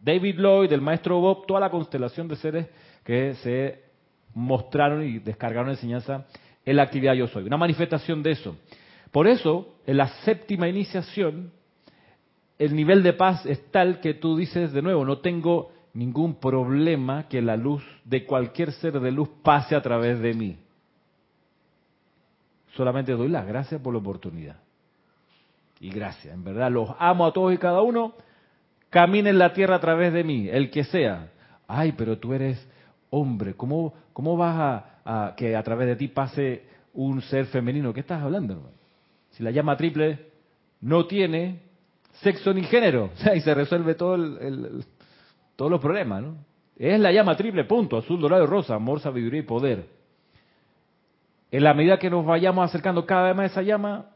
[0.02, 2.66] David Lloyd, del maestro Bob, toda la constelación de seres
[3.04, 3.80] que se
[4.34, 6.26] mostraron y descargaron enseñanza
[6.64, 7.44] en la actividad Yo Soy.
[7.44, 8.56] Una manifestación de eso.
[9.10, 11.52] Por eso, en la séptima iniciación,
[12.58, 17.28] el nivel de paz es tal que tú dices de nuevo, no tengo ningún problema
[17.28, 20.58] que la luz de cualquier ser de luz pase a través de mí.
[22.76, 24.56] Solamente doy las gracias por la oportunidad.
[25.80, 28.14] Y gracias, en verdad, los amo a todos y cada uno
[28.90, 31.30] camine en la tierra a través de mí, el que sea.
[31.66, 32.64] Ay, pero tú eres
[33.08, 37.92] hombre, ¿cómo, cómo vas a, que a través de ti pase un ser femenino?
[37.92, 38.76] ¿Qué estás hablando, hermano?
[39.30, 40.26] Si la llama triple
[40.80, 41.60] no tiene
[42.22, 44.84] sexo ni género, y se resuelve todo el,
[45.60, 46.36] todos los problemas, ¿no?
[46.74, 49.90] Es la llama triple, punto, azul, dorado y rosa, amor, sabiduría y poder.
[51.50, 54.06] En la medida que nos vayamos acercando cada vez más a esa llama,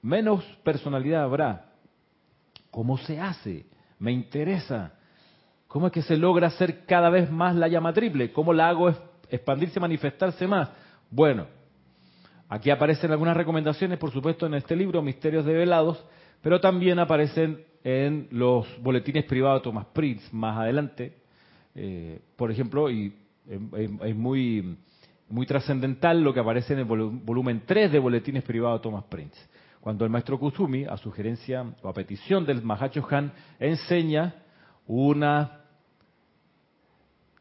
[0.00, 1.66] menos personalidad habrá,
[2.70, 3.66] ¿Cómo se hace?
[3.98, 4.94] Me interesa.
[5.68, 8.32] ¿Cómo es que se logra hacer cada vez más la llama triple?
[8.32, 8.90] ¿Cómo la hago
[9.28, 10.70] expandirse, manifestarse más?
[11.10, 11.46] Bueno,
[12.48, 16.02] aquí aparecen algunas recomendaciones, por supuesto, en este libro, Misterios Develados,
[16.40, 21.12] pero también aparecen en los boletines privados de Thomas Prince más adelante.
[21.72, 23.14] Eh, por ejemplo, y
[23.48, 24.76] es muy,
[25.28, 29.38] muy trascendental lo que aparece en el volumen 3 de boletines privados de Thomas Prince
[29.80, 34.34] cuando el maestro Kusumi, a sugerencia o a petición del Mahacho Han, enseña
[34.88, 35.60] una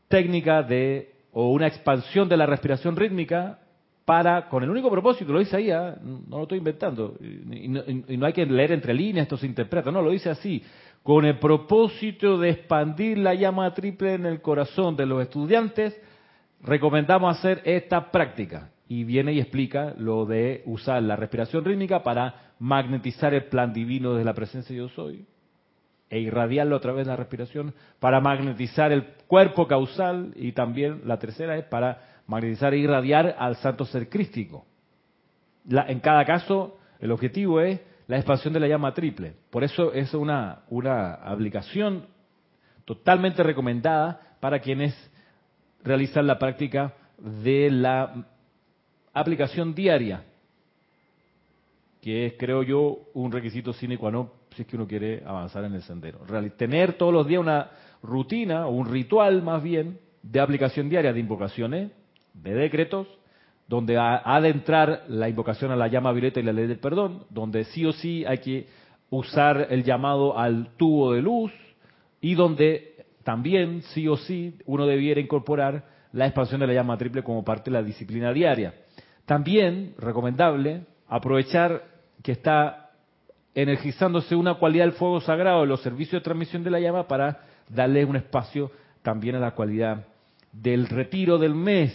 [0.08, 3.62] técnica de o una expansión de la respiración rítmica
[4.06, 5.97] para, con el único propósito, lo dice ahí, ¿ah?
[6.01, 10.01] no lo estoy inventando, y no, hay que leer entre líneas, esto se interpreta, no,
[10.01, 10.64] lo dice así,
[11.01, 15.99] con el propósito de expandir la llama triple en el corazón de los estudiantes,
[16.62, 18.72] recomendamos hacer esta práctica.
[18.88, 24.14] y viene y explica lo de usar la respiración rítmica para magnetizar el plan divino
[24.14, 25.26] de la presencia yo soy
[26.16, 31.20] e irradiarlo a través de la respiración para magnetizar el cuerpo causal y también la
[31.20, 34.66] tercera es para magnetizar e irradiar al santo ser crístico.
[35.68, 39.34] en cada caso, el objetivo es la expansión de la llama triple.
[39.49, 42.05] Por eso es una, una aplicación
[42.86, 44.95] totalmente recomendada para quienes
[45.84, 48.26] realizan la práctica de la
[49.11, 50.24] aplicación diaria,
[52.01, 55.64] que es, creo yo, un requisito sine qua non si es que uno quiere avanzar
[55.66, 56.20] en el sendero.
[56.58, 57.70] Tener todos los días una
[58.01, 61.91] rutina o un ritual más bien de aplicación diaria de invocaciones,
[62.34, 63.08] de decretos,
[63.68, 67.24] donde ha, de entrar la invocación a la llama violeta y la ley del perdón,
[67.30, 68.68] donde sí o sí hay que
[69.10, 71.51] usar el llamado al tubo de luz
[72.22, 77.24] y donde también sí o sí uno debiera incorporar la expansión de la llama triple
[77.24, 78.74] como parte de la disciplina diaria.
[79.26, 81.84] También recomendable aprovechar
[82.22, 82.85] que está
[83.56, 87.39] energizándose una cualidad del fuego sagrado de los servicios de transmisión de la llama para
[87.70, 88.70] darle un espacio
[89.01, 90.06] también a la cualidad
[90.51, 91.93] del retiro del mes.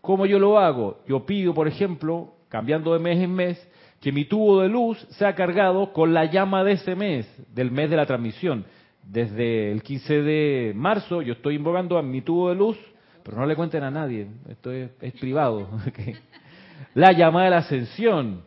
[0.00, 1.00] ¿Cómo yo lo hago?
[1.06, 3.68] Yo pido, por ejemplo, cambiando de mes en mes,
[4.00, 7.88] que mi tubo de luz sea cargado con la llama de ese mes, del mes
[7.88, 8.64] de la transmisión.
[9.04, 12.78] Desde el 15 de marzo yo estoy invocando a mi tubo de luz,
[13.22, 14.90] pero no le cuenten a nadie, esto es,
[15.20, 15.68] privado.
[16.94, 18.42] La llama de la ascensión.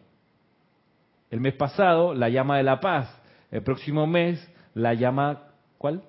[1.35, 3.13] El mes pasado, la llama de la paz.
[3.51, 6.01] El próximo mes, la llama, ¿cuál?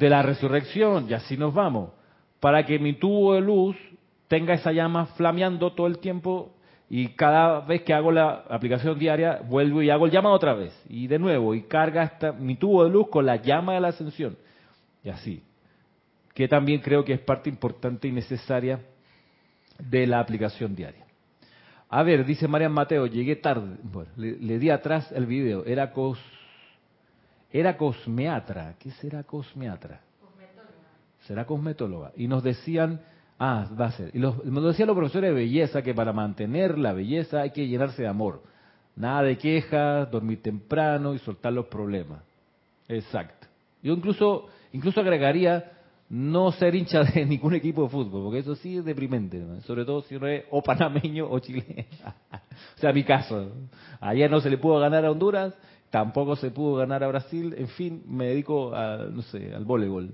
[0.00, 1.08] De la resurrección.
[1.08, 1.92] Y así nos vamos.
[2.40, 3.76] Para que mi tubo de luz
[4.26, 6.56] tenga esa llama flameando todo el tiempo
[6.90, 10.76] y cada vez que hago la aplicación diaria vuelvo y hago el llamado otra vez
[10.88, 13.88] y de nuevo y carga hasta mi tubo de luz con la llama de la
[13.88, 14.36] ascensión
[15.04, 15.42] y así
[16.34, 18.80] que también creo que es parte importante y necesaria
[19.78, 21.07] de la aplicación diaria.
[21.90, 23.76] A ver, dice Marian Mateo, llegué tarde.
[24.16, 25.64] le, di atrás el video.
[25.64, 26.18] Era cos,
[27.50, 28.74] era cosmeatra.
[28.78, 30.00] ¿Qué será cosmeatra?
[30.20, 30.72] Cosmetóloga.
[31.20, 32.12] Será cosmetóloga.
[32.16, 33.00] Y nos decían,
[33.38, 34.10] ah, va a ser.
[34.14, 38.02] Y nos decían los profesores de belleza que para mantener la belleza hay que llenarse
[38.02, 38.42] de amor.
[38.94, 42.20] Nada de quejas, dormir temprano y soltar los problemas.
[42.88, 43.46] Exacto.
[43.82, 45.77] Yo incluso, incluso agregaría
[46.10, 50.02] no ser hincha de ningún equipo de fútbol, porque eso sí es deprimente, sobre todo
[50.02, 51.66] si uno es o panameño o chileno.
[52.32, 53.52] o sea, mi caso.
[54.00, 55.54] Ayer no se le pudo ganar a Honduras,
[55.90, 60.10] tampoco se pudo ganar a Brasil, en fin, me dedico a, no sé, al voleibol.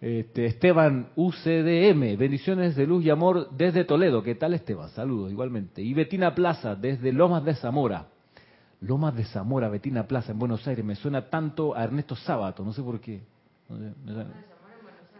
[0.00, 4.20] Este, Esteban UCDM, bendiciones de luz y amor desde Toledo.
[4.20, 4.88] ¿Qué tal Esteban?
[4.90, 5.80] Saludos igualmente.
[5.80, 8.08] Y Betina Plaza, desde Lomas de Zamora.
[8.80, 10.84] Lomas de Zamora, Betina Plaza, en Buenos Aires.
[10.84, 13.22] Me suena tanto a Ernesto Sábato, no sé por qué.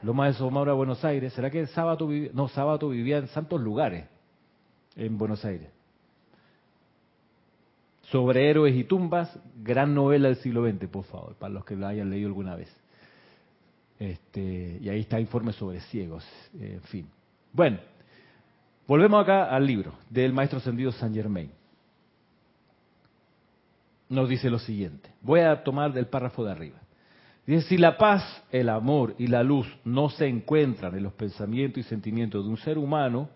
[0.03, 1.33] Loma de Zamora, Buenos Aires.
[1.33, 2.31] ¿Será que Sábato vivía?
[2.35, 4.07] No, Sábato vivía en santos lugares
[4.97, 5.69] en Buenos Aires.
[8.11, 11.89] Sobre héroes y tumbas, gran novela del siglo XX, por favor, para los que la
[11.89, 12.69] hayan leído alguna vez.
[13.99, 16.27] Este, y ahí está informe sobre ciegos,
[16.59, 17.09] en fin.
[17.53, 17.79] Bueno,
[18.87, 21.51] volvemos acá al libro del maestro ascendido Saint Germain.
[24.09, 25.09] Nos dice lo siguiente.
[25.23, 26.82] Voy a tomar del párrafo de arriba.
[27.61, 31.89] Si la paz, el amor y la luz no se encuentran en los pensamientos y
[31.89, 33.29] sentimientos de un ser humano,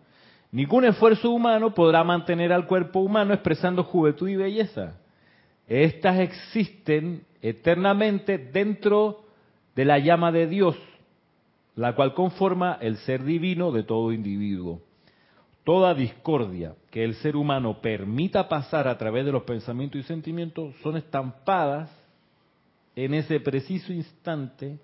[0.52, 4.98] ningún esfuerzo humano podrá mantener al cuerpo humano expresando juventud y belleza.
[5.66, 9.24] Estas existen eternamente dentro
[9.74, 10.76] de la llama de Dios,
[11.74, 14.80] la cual conforma el ser divino de todo individuo.
[15.64, 20.74] Toda discordia que el ser humano permita pasar a través de los pensamientos y sentimientos
[20.82, 21.90] son estampadas
[22.97, 24.78] en ese preciso instante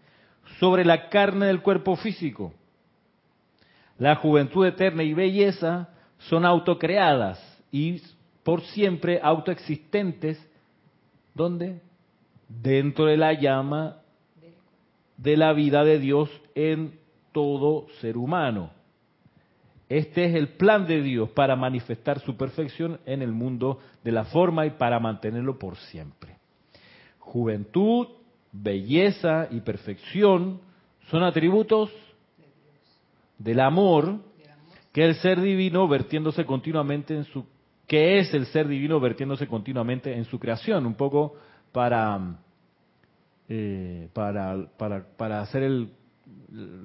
[0.61, 2.53] sobre la carne del cuerpo físico.
[3.99, 5.89] La juventud eterna y belleza
[6.19, 7.41] son autocreadas
[7.71, 8.01] y
[8.43, 10.39] por siempre autoexistentes.
[11.35, 11.81] ¿Dónde?
[12.49, 14.03] Dentro de la llama
[15.17, 16.99] de la vida de Dios en
[17.33, 18.71] todo ser humano.
[19.89, 24.25] Este es el plan de Dios para manifestar su perfección en el mundo de la
[24.25, 26.32] forma y para mantenerlo por siempre.
[27.23, 28.09] Juventud,
[28.51, 30.61] belleza y perfección
[31.09, 31.91] son atributos
[33.39, 34.19] del amor
[34.93, 37.47] que el ser divino vertiéndose continuamente en su
[37.87, 41.35] que es el ser divino vertiéndose continuamente en su creación un poco
[41.73, 42.39] para
[43.49, 45.93] eh, para, para, para hacer el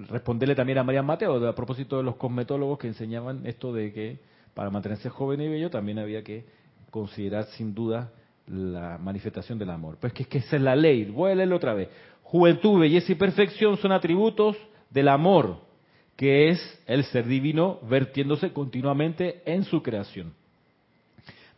[0.10, 4.20] responderle también a María Mateo a propósito de los cosmetólogos que enseñaban esto de que
[4.54, 6.46] para mantenerse joven y bello también había que
[6.90, 8.12] considerar sin duda
[8.48, 9.98] la manifestación del amor.
[10.00, 11.06] Pues que que esa es la ley.
[11.06, 11.90] Voy a leerlo otra vez.
[12.24, 14.58] Juventud, belleza y perfección son atributos
[14.90, 15.62] del amor,
[16.16, 20.34] que es el ser divino vertiéndose continuamente en su creación.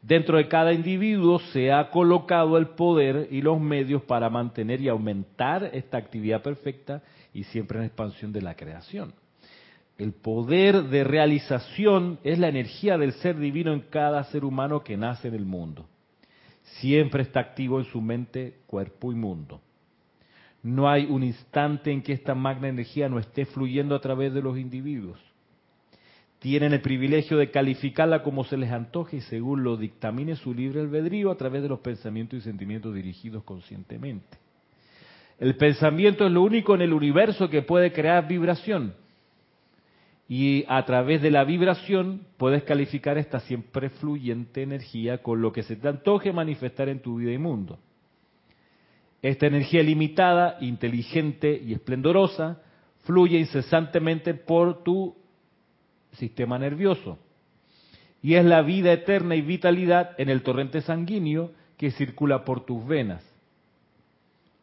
[0.02, 4.88] Dentro de cada individuo se ha colocado el poder y los medios para mantener y
[4.88, 7.02] aumentar esta actividad perfecta
[7.34, 9.14] y siempre en expansión de la creación.
[9.98, 14.96] El poder de realización es la energía del ser divino en cada ser humano que
[14.96, 15.86] nace en el mundo.
[16.78, 19.62] Siempre está activo en su mente, cuerpo y mundo.
[20.62, 24.42] No hay un instante en que esta magna energía no esté fluyendo a través de
[24.42, 25.20] los individuos
[26.40, 30.80] tienen el privilegio de calificarla como se les antoje y según lo dictamine su libre
[30.80, 34.38] albedrío a través de los pensamientos y sentimientos dirigidos conscientemente.
[35.38, 38.94] El pensamiento es lo único en el universo que puede crear vibración.
[40.30, 45.64] Y a través de la vibración puedes calificar esta siempre fluyente energía con lo que
[45.64, 47.80] se te antoje manifestar en tu vida y mundo.
[49.24, 52.62] Esta energía limitada, inteligente y esplendorosa
[53.06, 55.16] fluye incesantemente por tu
[56.12, 57.18] sistema nervioso.
[58.22, 62.86] Y es la vida eterna y vitalidad en el torrente sanguíneo que circula por tus
[62.86, 63.26] venas.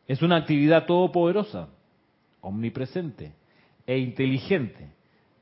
[0.06, 1.70] Es una actividad todopoderosa,
[2.40, 3.32] omnipresente
[3.84, 4.95] e inteligente,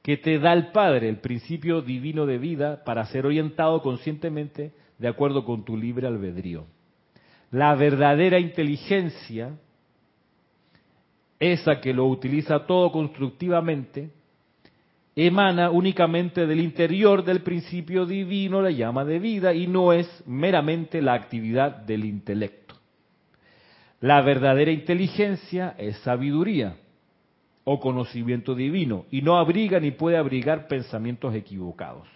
[0.04, 5.08] que te da el Padre, el principio divino de vida, para ser orientado conscientemente de
[5.08, 6.66] acuerdo con tu libre albedrío.
[7.50, 9.52] La verdadera inteligencia,
[11.40, 14.10] esa que lo utiliza todo constructivamente,
[15.16, 21.00] emana únicamente del interior del principio divino, la llama de vida, y no es meramente
[21.00, 22.74] la actividad del intelecto.
[24.02, 26.76] La verdadera inteligencia es sabiduría
[27.64, 32.06] o conocimiento divino, y no abriga ni puede abrigar pensamientos equivocados.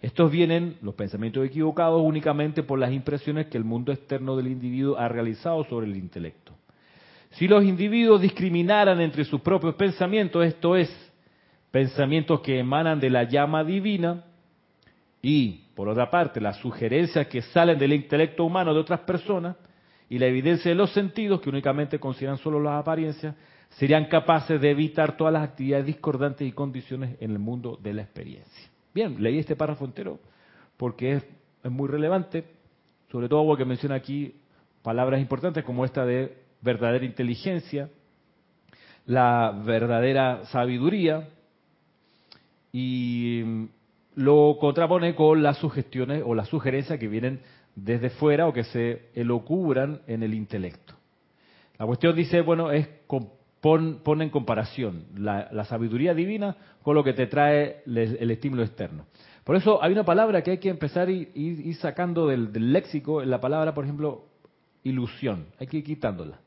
[0.00, 4.96] Estos vienen, los pensamientos equivocados, únicamente por las impresiones que el mundo externo del individuo
[4.96, 6.52] ha realizado sobre el intelecto.
[7.32, 10.88] Si los individuos discriminaran entre sus propios pensamientos, esto es,
[11.70, 14.24] pensamientos que emanan de la llama divina
[15.20, 19.56] y, por otra parte, las sugerencias que salen del intelecto humano de otras personas
[20.08, 23.34] y la evidencia de los sentidos, que únicamente consideran solo las apariencias,
[23.70, 28.02] serían capaces de evitar todas las actividades discordantes y condiciones en el mundo de la
[28.02, 28.68] experiencia.
[28.94, 30.18] Bien, leí este párrafo entero
[30.76, 31.24] porque es,
[31.62, 32.44] es muy relevante,
[33.10, 34.34] sobre todo porque menciona aquí
[34.82, 37.90] palabras importantes como esta de verdadera inteligencia,
[39.06, 41.28] la verdadera sabiduría,
[42.72, 43.64] y mm,
[44.16, 47.40] lo contrapone con las sugestiones o las sugerencias que vienen
[47.74, 50.94] desde fuera o que se elocubran en el intelecto.
[51.78, 52.88] La cuestión dice, bueno, es
[53.60, 59.06] pon, en comparación la, sabiduría divina con lo que te trae el, estímulo externo.
[59.44, 63.24] Por eso hay una palabra que hay que empezar a ir, sacando del, del, léxico,
[63.24, 64.24] la palabra, por ejemplo,
[64.84, 65.46] ilusión.
[65.58, 66.40] Hay que ir quitándola.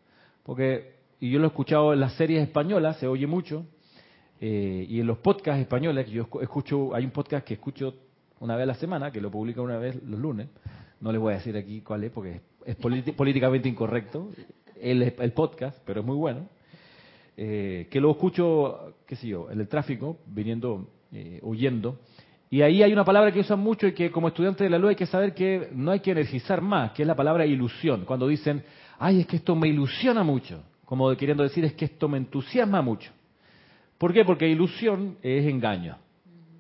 [0.44, 3.66] Porque, y yo lo he escuchado en las series españolas, se oye mucho,
[4.40, 7.94] eh, y en los podcasts españoles, yo escucho, hay un podcast que escucho
[8.40, 10.48] una vez a la semana, que lo publica una vez los lunes,
[11.00, 12.76] no les voy a decir aquí cuál es porque es,
[13.16, 14.30] políticamente incorrecto,
[14.80, 16.48] el, el, podcast, pero es muy bueno,
[17.38, 22.00] eh, que lo escucho, qué sé yo, en el tráfico, viniendo, eh, huyendo,
[22.50, 24.90] y ahí hay una palabra que usan mucho y que como estudiante de la luz
[24.90, 28.28] hay que saber que no hay que energizar más, que es la palabra ilusión, cuando
[28.28, 28.64] dicen,
[29.00, 32.82] ay, es que esto me ilusiona mucho, como queriendo decir es que esto me entusiasma
[32.82, 33.12] mucho.
[33.98, 34.26] ¿Por qué?
[34.26, 35.98] Porque ilusión es engaño.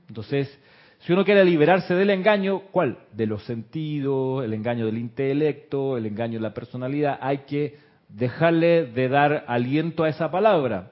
[0.07, 0.59] Entonces,
[0.99, 2.99] si uno quiere liberarse del engaño, ¿cuál?
[3.11, 7.76] De los sentidos, el engaño del intelecto, el engaño de la personalidad, hay que
[8.14, 10.91] dejarle de dar aliento a esa palabra,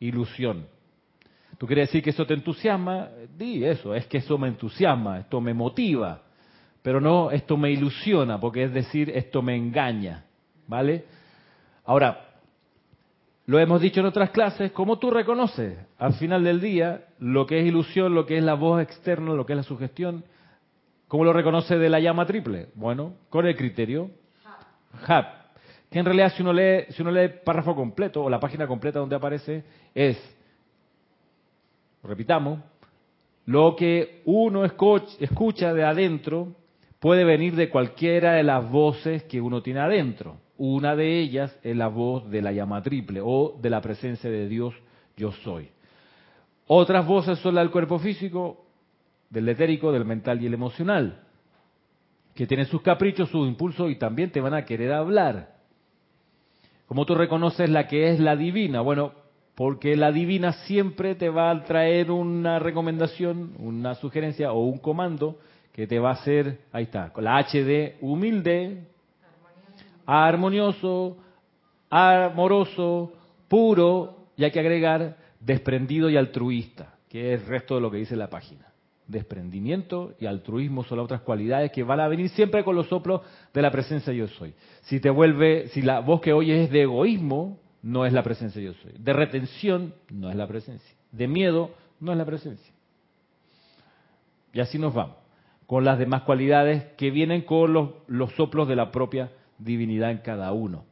[0.00, 0.66] ilusión.
[1.58, 3.08] ¿Tú quieres decir que eso te entusiasma?
[3.36, 6.22] Di eso, es que eso me entusiasma, esto me motiva,
[6.82, 10.24] pero no esto me ilusiona, porque es decir, esto me engaña,
[10.66, 11.04] ¿vale?
[11.84, 12.34] Ahora,
[13.46, 17.60] lo hemos dicho en otras clases, ¿cómo tú reconoces al final del día lo que
[17.60, 20.24] es ilusión, lo que es la voz externa, lo que es la sugestión?
[21.08, 22.68] ¿Cómo lo reconoce de la llama triple?
[22.74, 24.10] Bueno, con el criterio
[25.06, 25.43] HAP.
[25.90, 28.66] Que en realidad si uno lee, si uno lee el párrafo completo o la página
[28.66, 29.64] completa donde aparece,
[29.94, 30.18] es,
[32.02, 32.60] repitamos,
[33.46, 36.54] lo que uno escucha de adentro
[36.98, 40.38] puede venir de cualquiera de las voces que uno tiene adentro.
[40.56, 44.48] Una de ellas es la voz de la llama triple o de la presencia de
[44.48, 44.74] Dios
[45.16, 45.68] yo soy.
[46.66, 48.64] Otras voces son la del cuerpo físico,
[49.28, 51.22] del etérico, del mental y el emocional,
[52.34, 55.53] que tienen sus caprichos, sus impulsos y también te van a querer hablar.
[56.86, 58.80] ¿Cómo tú reconoces la que es la divina?
[58.80, 59.12] Bueno,
[59.54, 65.38] porque la divina siempre te va a traer una recomendación, una sugerencia o un comando
[65.72, 68.84] que te va a hacer, ahí está, con la H de humilde,
[70.06, 71.16] armonioso,
[71.90, 73.12] amoroso,
[73.48, 77.98] puro, y hay que agregar desprendido y altruista, que es el resto de lo que
[77.98, 78.73] dice la página.
[79.06, 83.20] Desprendimiento y altruismo son las otras cualidades que van a venir siempre con los soplos
[83.52, 84.54] de la presencia yo soy.
[84.82, 88.62] Si te vuelve, si la voz que oyes es de egoísmo, no es la presencia
[88.62, 88.92] yo soy.
[88.98, 90.96] De retención, no es la presencia.
[91.12, 92.72] De miedo, no es la presencia.
[94.54, 95.16] Y así nos vamos,
[95.66, 100.18] con las demás cualidades que vienen con los, los soplos de la propia divinidad en
[100.18, 100.86] cada uno.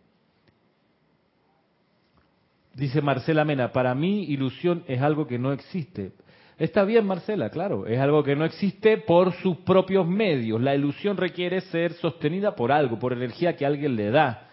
[2.74, 6.12] Dice Marcela Mena, para mí ilusión es algo que no existe.
[6.58, 10.60] Está bien, Marcela, claro, es algo que no existe por sus propios medios.
[10.60, 14.48] La ilusión requiere ser sostenida por algo, por energía que alguien le da.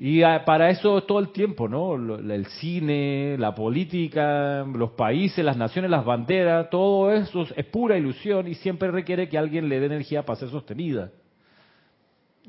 [0.00, 1.94] Y ah, para eso todo el tiempo, ¿no?
[1.94, 8.46] El cine, la política, los países, las naciones, las banderas, todo eso es pura ilusión
[8.46, 11.10] y siempre requiere que alguien le dé energía para ser sostenida.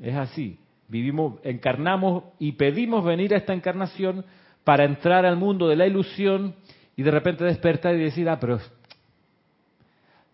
[0.00, 0.58] Es así.
[0.86, 4.24] Vivimos, encarnamos y pedimos venir a esta encarnación
[4.62, 6.54] para entrar al mundo de la ilusión
[6.96, 8.60] y de repente despertar y decir, ah, pero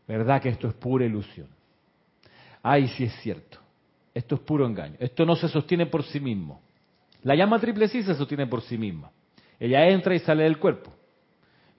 [0.07, 1.49] verdad que esto es pura ilusión.
[2.63, 3.59] Ay, sí es cierto.
[4.15, 4.97] Esto es puro engaño.
[4.99, 6.61] Esto no se sostiene por sí mismo.
[7.23, 9.11] La llama triple sí se sostiene por sí misma.
[9.59, 10.93] Ella entra y sale del cuerpo.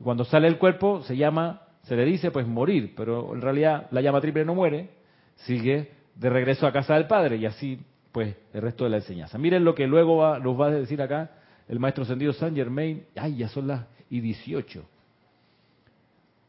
[0.03, 4.01] cuando sale del cuerpo se llama, se le dice pues morir, pero en realidad la
[4.01, 4.89] llama triple no muere,
[5.35, 7.79] sigue de regreso a casa del Padre y así
[8.11, 9.37] pues el resto de la enseñanza.
[9.37, 11.31] Miren lo que luego nos va a decir acá
[11.67, 13.05] el maestro ascendido Saint Germain.
[13.15, 14.83] Ay, ya son las y 18.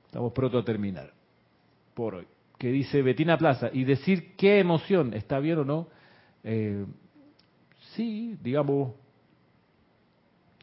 [0.06, 1.17] Estamos pronto a terminar
[1.98, 2.26] por hoy.
[2.58, 5.88] Que dice Betina Plaza, y decir qué emoción, ¿está bien o no?
[6.44, 6.86] Eh,
[7.96, 8.92] sí, digamos,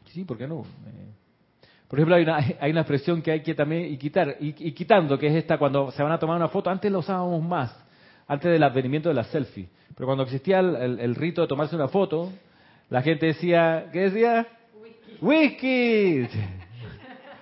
[0.06, 0.62] sí, ¿por qué no?
[0.62, 1.10] Eh,
[1.88, 5.18] por ejemplo, hay una, hay una expresión que hay que también y quitar, y, quitando,
[5.18, 7.84] que es esta cuando se van a tomar una foto, antes la usábamos más,
[8.26, 12.32] antes del advenimiento de la selfie, pero cuando existía el, rito de tomarse una foto,
[12.88, 14.46] la gente decía, ¿qué decía?
[15.20, 16.28] Whisky.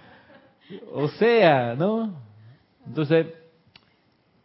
[0.92, 2.20] o sea, ¿no?
[2.86, 3.43] Entonces,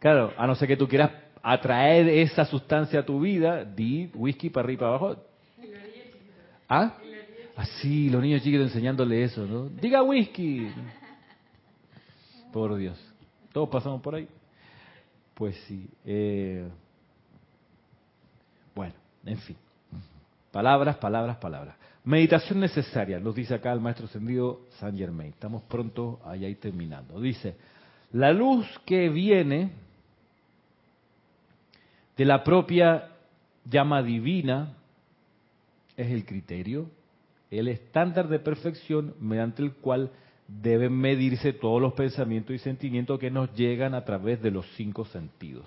[0.00, 4.50] claro, a no ser que tú quieras atraer esa sustancia a tu vida, di whisky
[4.50, 5.30] para arriba y para abajo,
[6.72, 6.94] ¿Ah?
[7.56, 9.68] Así, los niños chiquitos enseñándole eso, ¿no?
[9.68, 10.70] Diga whisky.
[12.52, 12.96] Por Dios.
[13.52, 14.28] Todos pasamos por ahí.
[15.34, 15.88] Pues sí.
[16.04, 16.68] Eh,
[18.72, 18.94] bueno,
[19.26, 19.56] en fin.
[20.52, 21.74] Palabras, palabras, palabras.
[22.04, 25.30] Meditación necesaria, nos dice acá el maestro ascendido San Germain.
[25.32, 27.20] Estamos pronto allá y terminando.
[27.20, 27.56] Dice,
[28.12, 29.72] la luz que viene
[32.20, 33.12] de la propia
[33.64, 34.76] llama divina
[35.96, 36.90] es el criterio,
[37.50, 40.10] el estándar de perfección mediante el cual
[40.46, 45.06] deben medirse todos los pensamientos y sentimientos que nos llegan a través de los cinco
[45.06, 45.66] sentidos.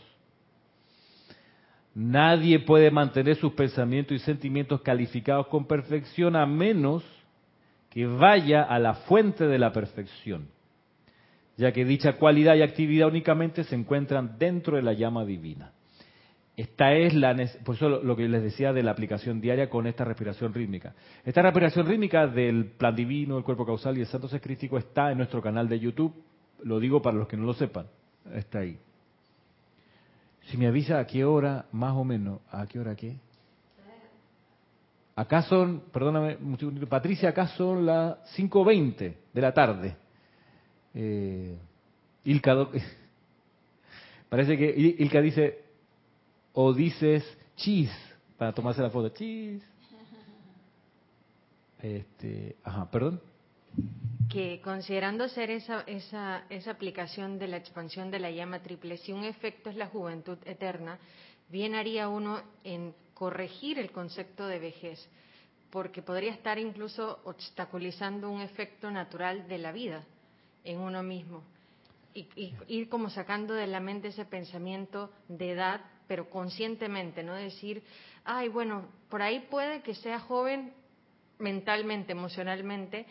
[1.95, 7.03] Nadie puede mantener sus pensamientos y sentimientos calificados con perfección a menos
[7.89, 10.49] que vaya a la fuente de la perfección,
[11.57, 15.72] ya que dicha cualidad y actividad únicamente se encuentran dentro de la llama divina.
[16.55, 17.35] Esta es la,
[17.65, 20.93] por eso lo que les decía de la aplicación diaria con esta respiración rítmica.
[21.25, 24.41] Esta respiración rítmica del plan divino, el cuerpo causal y el santo ser
[24.77, 26.13] está en nuestro canal de YouTube.
[26.63, 27.87] Lo digo para los que no lo sepan.
[28.33, 28.77] Está ahí.
[30.43, 33.15] Si me avisa a qué hora, más o menos, ¿a qué hora qué?
[35.15, 36.37] Acá son, perdóname,
[36.87, 39.95] Patricia, acá son las 5.20 de la tarde.
[40.93, 41.55] Eh,
[42.25, 42.67] Ilka,
[44.29, 45.62] parece que Ilka dice,
[46.53, 47.23] o dices
[47.55, 47.91] chis
[48.37, 49.63] para tomarse la foto, chis.
[51.81, 53.21] Este, ajá, perdón.
[54.29, 59.11] Que considerando ser esa, esa, esa aplicación de la expansión de la llama triple, si
[59.11, 60.97] un efecto es la juventud eterna,
[61.49, 65.07] bien haría uno en corregir el concepto de vejez,
[65.71, 70.03] porque podría estar incluso obstaculizando un efecto natural de la vida
[70.63, 71.43] en uno mismo.
[72.13, 77.33] Y, y, ir como sacando de la mente ese pensamiento de edad pero conscientemente, no
[77.33, 77.83] decir,
[78.25, 80.73] ay, bueno, por ahí puede que sea joven
[81.39, 83.05] mentalmente, emocionalmente,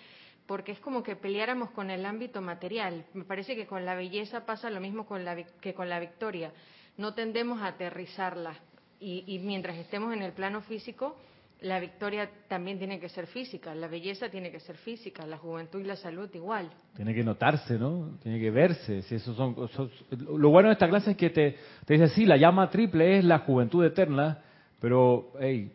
[0.47, 3.05] porque es como que peleáramos con el ámbito material.
[3.15, 6.53] Me parece que con la belleza pasa lo mismo con la, que con la victoria.
[6.97, 8.55] No tendemos a aterrizarla
[9.01, 11.17] y, y mientras estemos en el plano físico,
[11.63, 15.81] la victoria también tiene que ser física, la belleza tiene que ser física, la juventud
[15.81, 16.71] y la salud igual.
[16.97, 18.19] Tiene que notarse, ¿no?
[18.23, 19.03] Tiene que verse.
[19.03, 19.57] Si eso son,
[20.39, 21.57] lo bueno de esta clase es que te,
[21.87, 24.43] te dice, sí, la llama triple es la juventud eterna,
[24.81, 25.71] pero hey,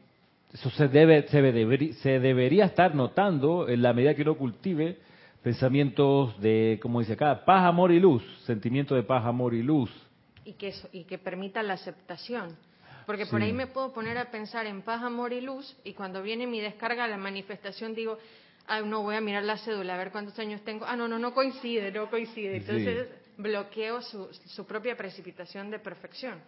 [0.54, 4.98] eso se, debe, se, se debería estar notando en la medida que uno cultive
[5.42, 9.90] pensamientos de, como dice acá, paz, amor y luz, sentimiento de paz, amor y luz.
[10.44, 12.58] Y que, y que permita la aceptación
[13.08, 16.22] porque por ahí me puedo poner a pensar en paz, amor y luz, y cuando
[16.22, 18.18] viene mi descarga, la manifestación, digo,
[18.68, 21.18] ah, no voy a mirar la cédula, a ver cuántos años tengo, ah, no, no,
[21.18, 22.58] no coincide, no coincide.
[22.58, 26.40] Entonces bloqueo su, su propia precipitación de perfección.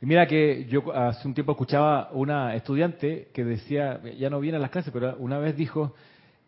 [0.00, 4.56] Y mira que yo hace un tiempo escuchaba una estudiante que decía, ya no viene
[4.56, 5.94] a las clases, pero una vez dijo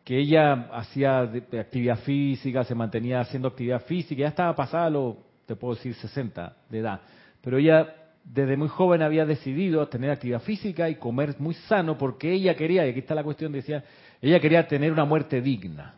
[0.02, 5.56] que ella hacía actividad física, se mantenía haciendo actividad física, ya estaba pasada lo, te
[5.56, 7.02] puedo decir, 60 de edad,
[7.42, 7.94] pero ella
[8.32, 12.86] desde muy joven había decidido tener actividad física y comer muy sano porque ella quería,
[12.86, 13.82] y aquí está la cuestión, decía,
[14.20, 15.94] ella quería tener una muerte digna.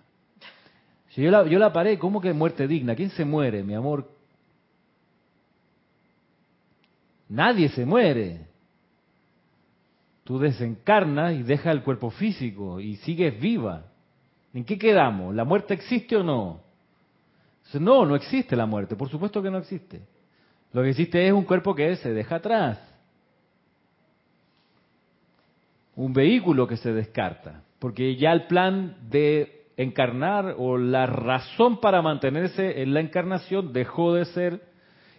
[1.16, 2.94] yo la, yo la paré, ¿cómo que muerte digna?
[2.94, 4.08] ¿Quién se muere, mi amor?
[7.28, 8.46] Nadie se muere.
[10.22, 13.86] Tú desencarnas y dejas el cuerpo físico y sigues viva.
[14.54, 15.34] ¿En qué quedamos?
[15.34, 16.60] ¿La muerte existe o no?
[17.74, 20.00] No, no existe la muerte, por supuesto que no existe.
[20.72, 22.78] Lo que existe es un cuerpo que se deja atrás.
[25.96, 27.62] Un vehículo que se descarta.
[27.78, 34.14] Porque ya el plan de encarnar o la razón para mantenerse en la encarnación dejó
[34.14, 34.70] de ser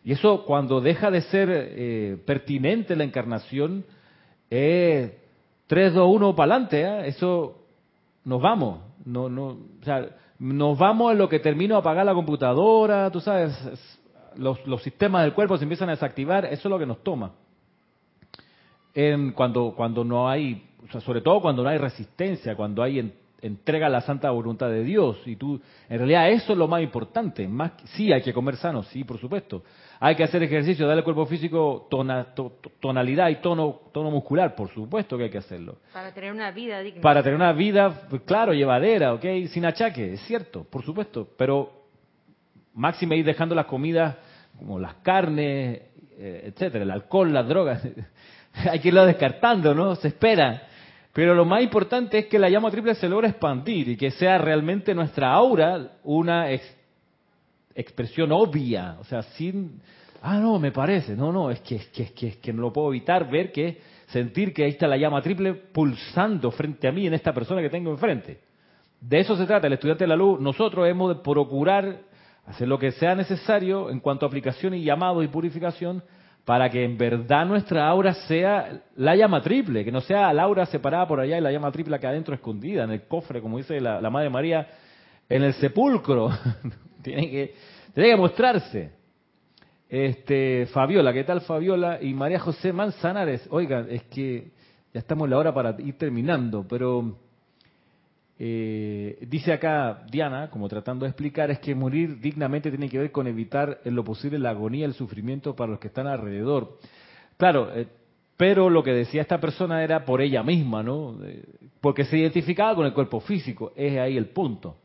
[0.04, 3.86] y eso cuando deja de ser eh, pertinente la encarnación,
[4.50, 5.12] es
[5.68, 7.08] 3, 2, 1 para adelante, ¿eh?
[7.08, 7.60] eso
[8.26, 8.80] nos vamos.
[9.06, 13.54] No, no, o sea, nos vamos en lo que termino apagar la computadora, tú sabes,
[14.36, 17.32] los, los sistemas del cuerpo se empiezan a desactivar, eso es lo que nos toma.
[18.94, 23.00] En, cuando, cuando no hay, o sea, sobre todo cuando no hay resistencia, cuando hay
[23.42, 25.18] entrega la santa voluntad de Dios.
[25.26, 25.60] Y tú,
[25.90, 27.48] en realidad eso es lo más importante.
[27.48, 29.64] Más, sí, hay que comer sano, sí, por supuesto.
[30.00, 31.88] Hay que hacer ejercicio, darle al cuerpo físico
[32.80, 35.78] tonalidad y tono, tono muscular, por supuesto que hay que hacerlo.
[35.94, 37.02] Para tener una vida digna.
[37.02, 39.26] Para tener una vida, claro, llevadera, ¿ok?
[39.50, 41.28] Sin achaque, es cierto, por supuesto.
[41.38, 41.81] Pero
[42.74, 44.18] máxime ir dejando las comidas
[44.58, 45.82] como las carnes,
[46.18, 47.82] eh, etcétera, el alcohol, las drogas.
[48.54, 49.96] hay que irlo descartando, ¿no?
[49.96, 50.68] Se espera
[51.14, 54.38] pero lo más importante es que la llama triple se logra expandir y que sea
[54.38, 56.48] realmente nuestra aura una
[57.76, 59.82] expresión obvia, o sea, sin,
[60.22, 62.62] ah, no, me parece, no, no, es que, es que, es que, es que no
[62.62, 66.92] lo puedo evitar ver que, sentir que ahí está la llama triple pulsando frente a
[66.94, 68.40] mí en esta persona que tengo enfrente.
[69.02, 70.40] De eso se trata el estudiante de la luz.
[70.40, 72.02] Nosotros hemos de procurar
[72.46, 76.04] hacer lo que sea necesario en cuanto a aplicación y llamado y purificación
[76.46, 80.66] para que en verdad nuestra aura sea la llama triple, que no sea la aura
[80.66, 83.80] separada por allá y la llama triple que adentro escondida, en el cofre, como dice
[83.80, 84.68] la, Madre María,
[85.30, 86.30] en el sepulcro.
[87.04, 87.54] tiene, que,
[87.94, 88.92] tiene que mostrarse.
[89.88, 92.02] Este, Fabiola, ¿qué tal Fabiola?
[92.02, 94.52] Y María José Manzanares, oigan, es que
[94.94, 97.18] ya estamos en la hora para ir terminando, pero
[98.44, 103.12] eh, dice acá Diana, como tratando de explicar, es que morir dignamente tiene que ver
[103.12, 106.80] con evitar en lo posible la agonía, el sufrimiento para los que están alrededor.
[107.38, 107.86] Claro, eh,
[108.38, 111.20] pero lo que decía esta persona era por ella misma, ¿no?
[111.82, 114.76] porque se identificaba con el cuerpo físico, es ahí el punto.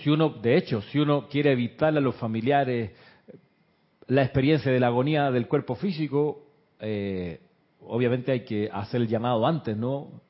[0.00, 2.92] Si uno, de hecho, si uno quiere evitarle a los familiares
[4.06, 6.46] la experiencia de la agonía del cuerpo físico,
[6.78, 7.40] eh,
[7.80, 10.22] obviamente hay que hacer el llamado antes, ¿no?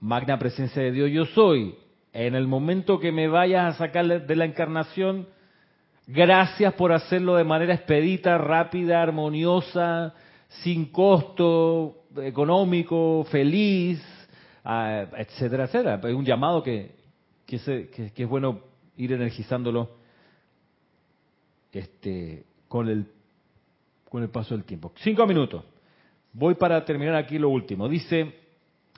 [0.00, 1.74] Magna presencia de Dios yo soy,
[2.12, 5.28] en el momento que me vayas a sacar de la encarnación,
[6.06, 10.14] gracias por hacerlo de manera expedita, rápida, armoniosa,
[10.62, 14.02] sin costo económico, feliz,
[14.64, 16.00] ah, etcétera, etcétera.
[16.02, 16.96] Es un llamado que,
[17.46, 17.56] que,
[18.16, 18.60] es bueno
[18.96, 19.90] ir energizándolo
[21.72, 23.06] este, con, el,
[24.08, 24.92] con el paso del tiempo.
[24.96, 25.62] Cinco minutos.
[26.32, 27.88] Voy para terminar aquí lo último.
[27.88, 28.39] Dice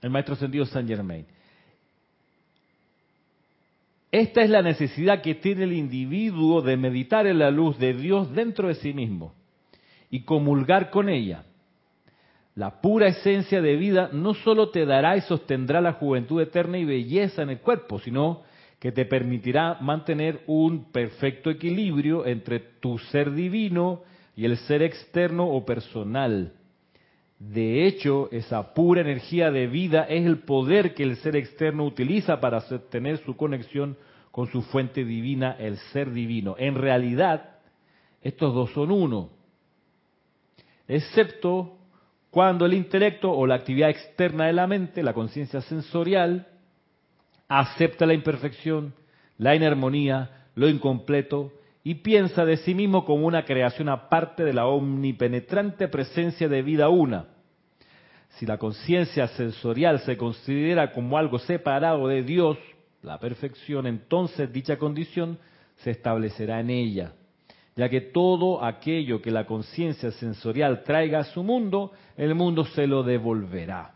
[0.02, 1.24] el maestro sentido Saint Germain.
[4.10, 8.30] Esta es la necesidad que tiene el individuo de meditar en la luz de Dios
[8.34, 9.32] dentro de sí mismo
[10.10, 11.44] y comulgar con ella.
[12.54, 16.84] La pura esencia de vida no solo te dará y sostendrá la juventud eterna y
[16.84, 18.42] belleza en el cuerpo, sino
[18.78, 24.02] que te permitirá mantener un perfecto equilibrio entre tu ser divino
[24.36, 26.52] y el ser externo o personal.
[27.50, 32.40] De hecho, esa pura energía de vida es el poder que el ser externo utiliza
[32.40, 33.96] para sostener su conexión
[34.30, 36.54] con su fuente divina, el ser divino.
[36.56, 37.56] En realidad,
[38.22, 39.30] estos dos son uno,
[40.86, 41.78] excepto
[42.30, 46.46] cuando el intelecto o la actividad externa de la mente, la conciencia sensorial,
[47.48, 48.94] acepta la imperfección,
[49.36, 54.66] la inarmonía, lo incompleto y piensa de sí mismo como una creación aparte de la
[54.66, 57.31] omnipenetrante presencia de vida una.
[58.38, 62.58] Si la conciencia sensorial se considera como algo separado de Dios,
[63.02, 65.38] la perfección, entonces dicha condición
[65.76, 67.12] se establecerá en ella,
[67.76, 72.86] ya que todo aquello que la conciencia sensorial traiga a su mundo, el mundo se
[72.86, 73.94] lo devolverá.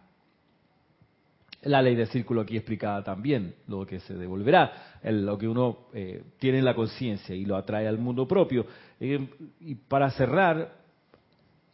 [1.63, 6.23] La ley del círculo aquí explicada también, lo que se devolverá, lo que uno eh,
[6.39, 8.67] tiene en la conciencia y lo atrae al mundo propio.
[9.01, 9.29] Eh,
[9.61, 10.76] y para cerrar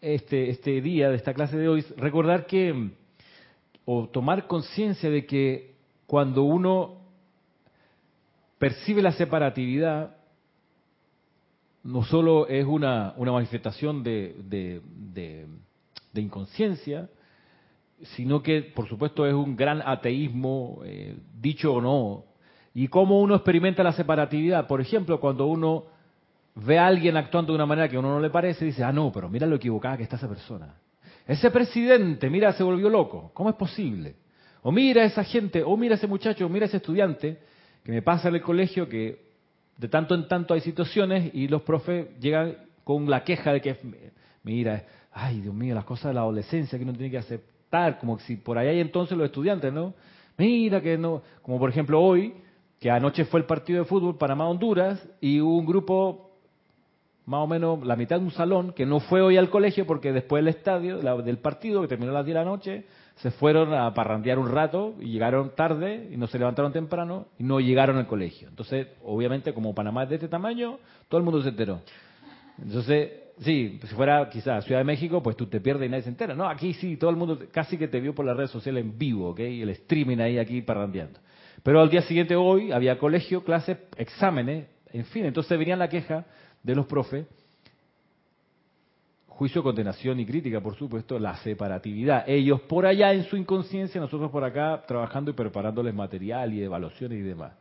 [0.03, 2.90] este, este día de esta clase de hoy, recordar que,
[3.84, 5.76] o tomar conciencia de que
[6.07, 6.98] cuando uno
[8.59, 10.16] percibe la separatividad,
[11.84, 15.46] no solo es una, una manifestación de, de,
[16.20, 17.09] inconsciencia,
[18.16, 22.24] sino que, por supuesto, es un gran ateísmo, eh, dicho o no.
[22.74, 24.66] Y cómo uno experimenta la separatividad.
[24.66, 25.86] Por ejemplo, cuando uno
[26.55, 28.92] ve a alguien actuando de una manera que a uno no le parece, dice, ah,
[28.92, 30.74] no, pero mira lo equivocada que está esa persona.
[31.26, 33.30] Ese presidente, mira, se volvió loco.
[33.34, 34.16] ¿Cómo es posible?
[34.62, 37.38] O mira a esa gente, o mira a ese muchacho, o mira a ese estudiante
[37.84, 39.32] que me pasa en el colegio que
[39.76, 43.76] de tanto en tanto hay situaciones y los profes llegan con la queja de que,
[44.44, 48.18] mira, ay Dios mío, las cosas de la adolescencia que uno tiene que aceptar, como
[48.20, 49.94] si por ahí hay entonces los estudiantes, ¿no?
[50.38, 52.34] Mira que no, como por ejemplo hoy,
[52.78, 56.31] que anoche fue el partido de fútbol Panamá-Honduras y hubo un grupo,
[57.26, 60.12] más o menos la mitad de un salón, que no fue hoy al colegio porque
[60.12, 62.84] después del estadio, del partido, que terminó a las 10 de la noche,
[63.16, 67.44] se fueron a parrandear un rato y llegaron tarde y no se levantaron temprano y
[67.44, 68.48] no llegaron al colegio.
[68.48, 71.80] Entonces, obviamente, como Panamá es de este tamaño, todo el mundo se enteró.
[72.60, 76.08] Entonces, sí, si fuera quizás Ciudad de México, pues tú te pierdes y nadie se
[76.08, 76.34] entera.
[76.34, 78.98] No, aquí sí, todo el mundo casi que te vio por las redes sociales en
[78.98, 79.40] vivo, ¿ok?
[79.40, 81.20] Y el streaming ahí aquí parrandeando.
[81.62, 86.26] Pero al día siguiente hoy había colegio, clases, exámenes, en fin, entonces venía la queja
[86.62, 87.26] de los profes
[89.42, 92.22] juicio, condenación y crítica, por supuesto, la separatividad.
[92.28, 97.18] Ellos por allá en su inconsciencia, nosotros por acá trabajando y preparándoles material y evaluaciones
[97.18, 97.52] y demás.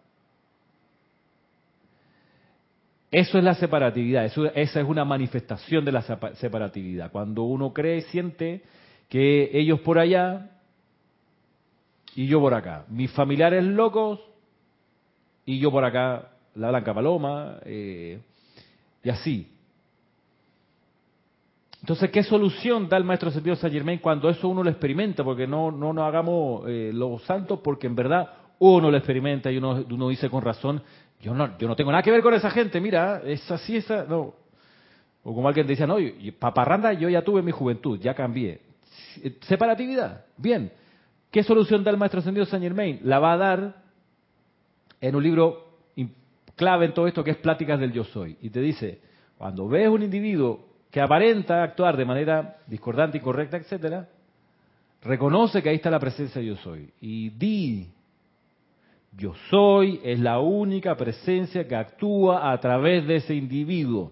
[3.09, 6.03] Eso es la separatividad, esa es una manifestación de la
[6.35, 7.11] separatividad.
[7.11, 8.61] Cuando uno cree, siente
[9.09, 10.51] que ellos por allá
[12.15, 12.85] y yo por acá.
[12.89, 14.19] Mis familiares locos
[15.45, 18.19] y yo por acá, la blanca paloma, eh,
[19.03, 19.47] y así.
[21.81, 25.23] Entonces, ¿qué solución da el maestro sentido Saint Germain cuando eso uno lo experimenta?
[25.23, 28.29] Porque no, no nos hagamos eh, los santos, porque en verdad
[28.59, 30.83] uno lo experimenta y uno, dice con razón,
[31.19, 34.05] yo no, yo no tengo nada que ver con esa gente, mira, es así, esa,
[34.05, 34.35] no.
[35.23, 35.97] O como alguien decía, no,
[36.37, 38.61] paparranda yo ya tuve mi juventud, ya cambié.
[39.41, 40.71] Separatividad, bien.
[41.31, 42.99] ¿Qué solución da el maestro ascendido Saint Germain?
[43.03, 43.75] La va a dar
[44.99, 45.70] en un libro
[46.55, 48.37] clave en todo esto que es Pláticas del Yo Soy.
[48.41, 49.01] Y te dice,
[49.37, 54.07] cuando ves un individuo que aparenta actuar de manera discordante, incorrecta, etcétera,
[55.01, 56.91] reconoce que ahí está la presencia de yo soy.
[56.99, 57.87] Y di,
[59.17, 64.11] yo soy es la única presencia que actúa a través de ese individuo.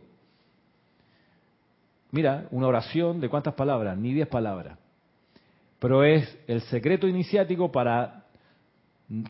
[2.12, 4.78] Mira, una oración de cuántas palabras, ni diez palabras.
[5.80, 8.19] Pero es el secreto iniciático para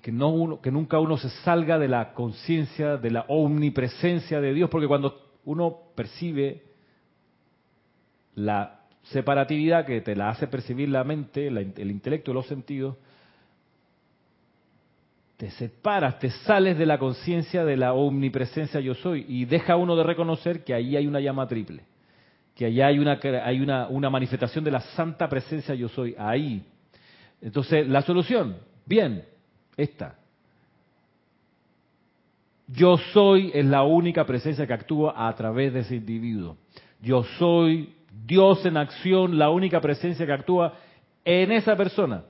[0.02, 4.70] que, no que nunca uno se salga de la conciencia, de la omnipresencia de Dios,
[4.70, 6.64] porque cuando uno percibe
[8.36, 12.98] la separatividad que te la hace percibir la mente, el intelecto, los sentidos,
[15.40, 19.96] te separas, te sales de la conciencia de la omnipresencia yo soy y deja uno
[19.96, 21.84] de reconocer que ahí hay una llama triple,
[22.54, 26.62] que allá hay una, hay una, una manifestación de la santa presencia yo soy, ahí.
[27.42, 29.24] Entonces, la solución, bien,
[29.82, 30.16] esta.
[32.68, 36.58] Yo soy es la única presencia que actúa a través de ese individuo.
[37.02, 40.74] Yo soy Dios en acción, la única presencia que actúa
[41.26, 42.24] en esa persona,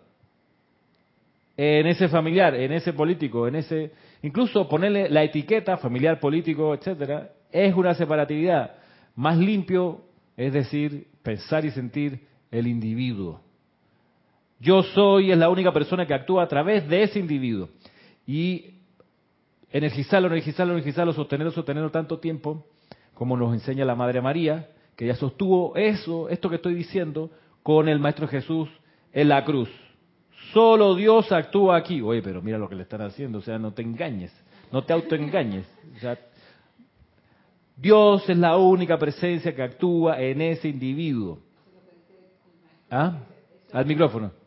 [1.58, 3.92] en ese familiar, en ese político, en ese,
[4.22, 8.76] incluso ponerle la etiqueta familiar, político, etcétera, es una separatividad.
[9.16, 10.02] Más limpio,
[10.38, 13.42] es decir, pensar y sentir el individuo.
[14.60, 17.70] Yo soy es la única persona que actúa a través de ese individuo.
[18.28, 18.76] Y
[19.72, 22.66] energizarlo, energizarlo, energizarlo, sostenerlo, sostenerlo tanto tiempo,
[23.14, 27.32] como nos enseña la Madre María, que ya sostuvo eso, esto que estoy diciendo,
[27.64, 28.70] con el Maestro Jesús
[29.14, 29.70] en la cruz.
[30.54, 32.02] Solo Dios actúa aquí.
[32.02, 34.34] Oye, pero mira lo que le están haciendo, o sea, no te engañes,
[34.72, 35.66] no te autoengañes.
[37.78, 41.40] Dios es la única presencia que actúa en ese individuo.
[42.90, 43.20] ¿Ah?
[43.72, 44.39] Al micrófono.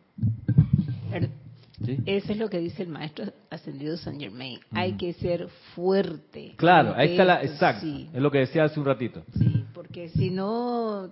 [2.07, 4.61] Eso es lo que dice el maestro ascendido San Germain.
[4.73, 6.53] Hay que ser fuerte.
[6.57, 7.87] Claro, ahí está la, exacto.
[7.87, 9.25] Es lo que decía hace un ratito.
[9.37, 11.11] Sí, porque si no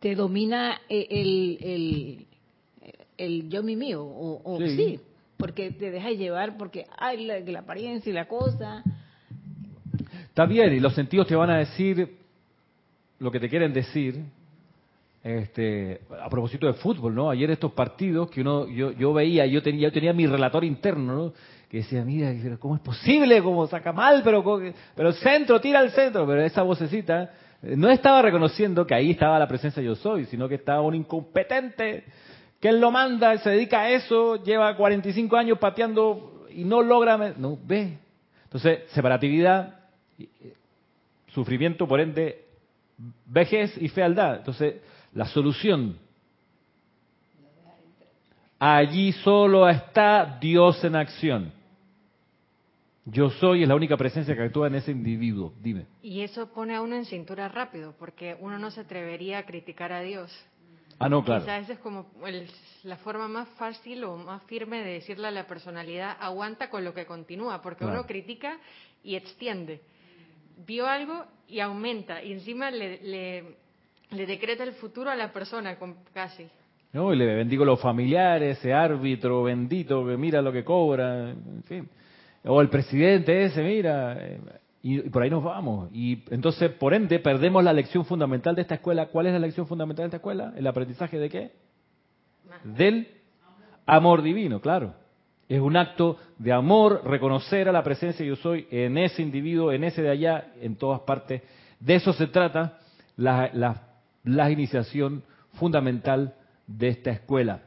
[0.00, 2.26] te, domina el, el,
[3.16, 5.00] el, yo mi mío, o, sí.
[5.36, 8.82] porque te deja llevar, porque hay la, la apariencia y la cosa.
[10.28, 12.16] Está bien, y los sentidos te van a decir
[13.18, 14.24] lo que te quieren decir,
[15.22, 17.30] este, a propósito de fútbol, ¿no?
[17.30, 21.14] Ayer estos partidos que uno, yo, yo veía, yo tenía, yo tenía mi relator interno,
[21.14, 21.32] ¿no?
[21.68, 23.42] Que decía, mira, ¿cómo es posible?
[23.42, 24.22] ¿Cómo saca mal?
[24.24, 24.42] Pero,
[24.94, 26.26] pero el centro, tira al centro.
[26.26, 27.30] Pero esa vocecita
[27.62, 30.94] eh, no estaba reconociendo que ahí estaba la presencia yo soy, sino que estaba un
[30.94, 32.04] incompetente
[32.60, 37.34] que él lo manda, se dedica a eso, lleva 45 años pateando y no logra...
[37.36, 37.98] No, ve.
[38.44, 39.78] Entonces, separatividad,
[41.28, 42.46] sufrimiento, por ende,
[43.26, 44.38] vejez y fealdad.
[44.38, 44.76] Entonces,
[45.18, 45.98] la solución.
[48.60, 51.52] Allí solo está Dios en acción.
[53.04, 55.52] Yo soy es la única presencia que actúa en ese individuo.
[55.60, 55.86] Dime.
[56.02, 59.90] Y eso pone a uno en cintura rápido, porque uno no se atrevería a criticar
[59.90, 60.30] a Dios.
[61.00, 61.42] Ah, no, claro.
[61.42, 62.06] Quizás esa es como
[62.84, 66.94] la forma más fácil o más firme de decirle a la personalidad, aguanta con lo
[66.94, 68.56] que continúa, porque uno critica
[69.02, 69.80] y extiende.
[70.64, 73.67] Vio algo y aumenta, y encima le le
[74.10, 75.76] decreta el futuro a la persona
[76.12, 76.46] casi.
[76.92, 81.62] No, y le bendigo los familiares, ese árbitro bendito que mira lo que cobra, en
[81.64, 81.88] fin.
[82.44, 84.40] O el presidente ese, mira, eh,
[84.82, 85.90] y, por ahí nos vamos.
[85.92, 89.06] Y entonces, por ende, perdemos la lección fundamental de esta escuela.
[89.06, 90.54] ¿Cuál es la lección fundamental de esta escuela?
[90.56, 91.52] ¿El aprendizaje de qué?
[92.64, 93.08] Del
[93.84, 94.94] amor divino, claro.
[95.48, 99.84] Es un acto de amor, reconocer a la presencia yo soy en ese individuo, en
[99.84, 101.42] ese de allá, en todas partes.
[101.80, 102.78] De eso se trata
[103.16, 103.87] la, la
[104.28, 105.22] la iniciación
[105.54, 106.34] fundamental
[106.66, 107.62] de esta escuela.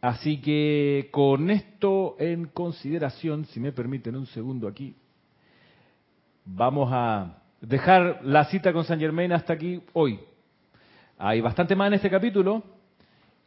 [0.00, 4.94] Así que con esto en consideración, si me permiten un segundo aquí,
[6.44, 10.20] vamos a dejar la cita con San Germain hasta aquí hoy.
[11.16, 12.62] Hay bastante más en este capítulo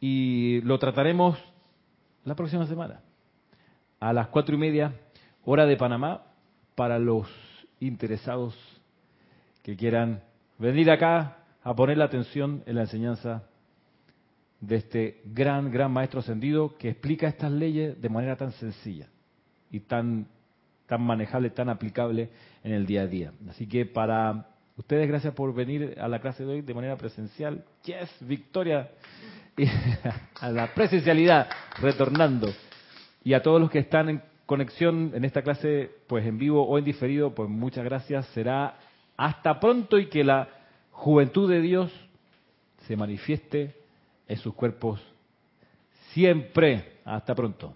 [0.00, 1.38] y lo trataremos
[2.24, 3.00] la próxima semana
[4.00, 4.92] a las cuatro y media
[5.44, 6.22] hora de Panamá
[6.74, 7.28] para los
[7.78, 8.56] interesados
[9.62, 10.22] que quieran
[10.58, 11.37] venir acá
[11.68, 13.42] a poner la atención en la enseñanza
[14.58, 19.08] de este gran, gran maestro ascendido que explica estas leyes de manera tan sencilla
[19.70, 20.28] y tan,
[20.86, 22.30] tan manejable, tan aplicable
[22.64, 23.32] en el día a día.
[23.50, 24.46] Así que para
[24.78, 27.62] ustedes, gracias por venir a la clase de hoy de manera presencial.
[27.84, 28.88] Yes, victoria.
[30.40, 31.50] a la presencialidad,
[31.82, 32.48] retornando.
[33.22, 36.78] Y a todos los que están en conexión en esta clase, pues en vivo o
[36.78, 38.24] en diferido, pues muchas gracias.
[38.28, 38.78] Será
[39.18, 40.48] hasta pronto y que la
[40.98, 41.92] juventud de Dios
[42.86, 43.74] se manifieste
[44.26, 45.00] en sus cuerpos
[46.12, 46.98] siempre.
[47.04, 47.72] Hasta pronto.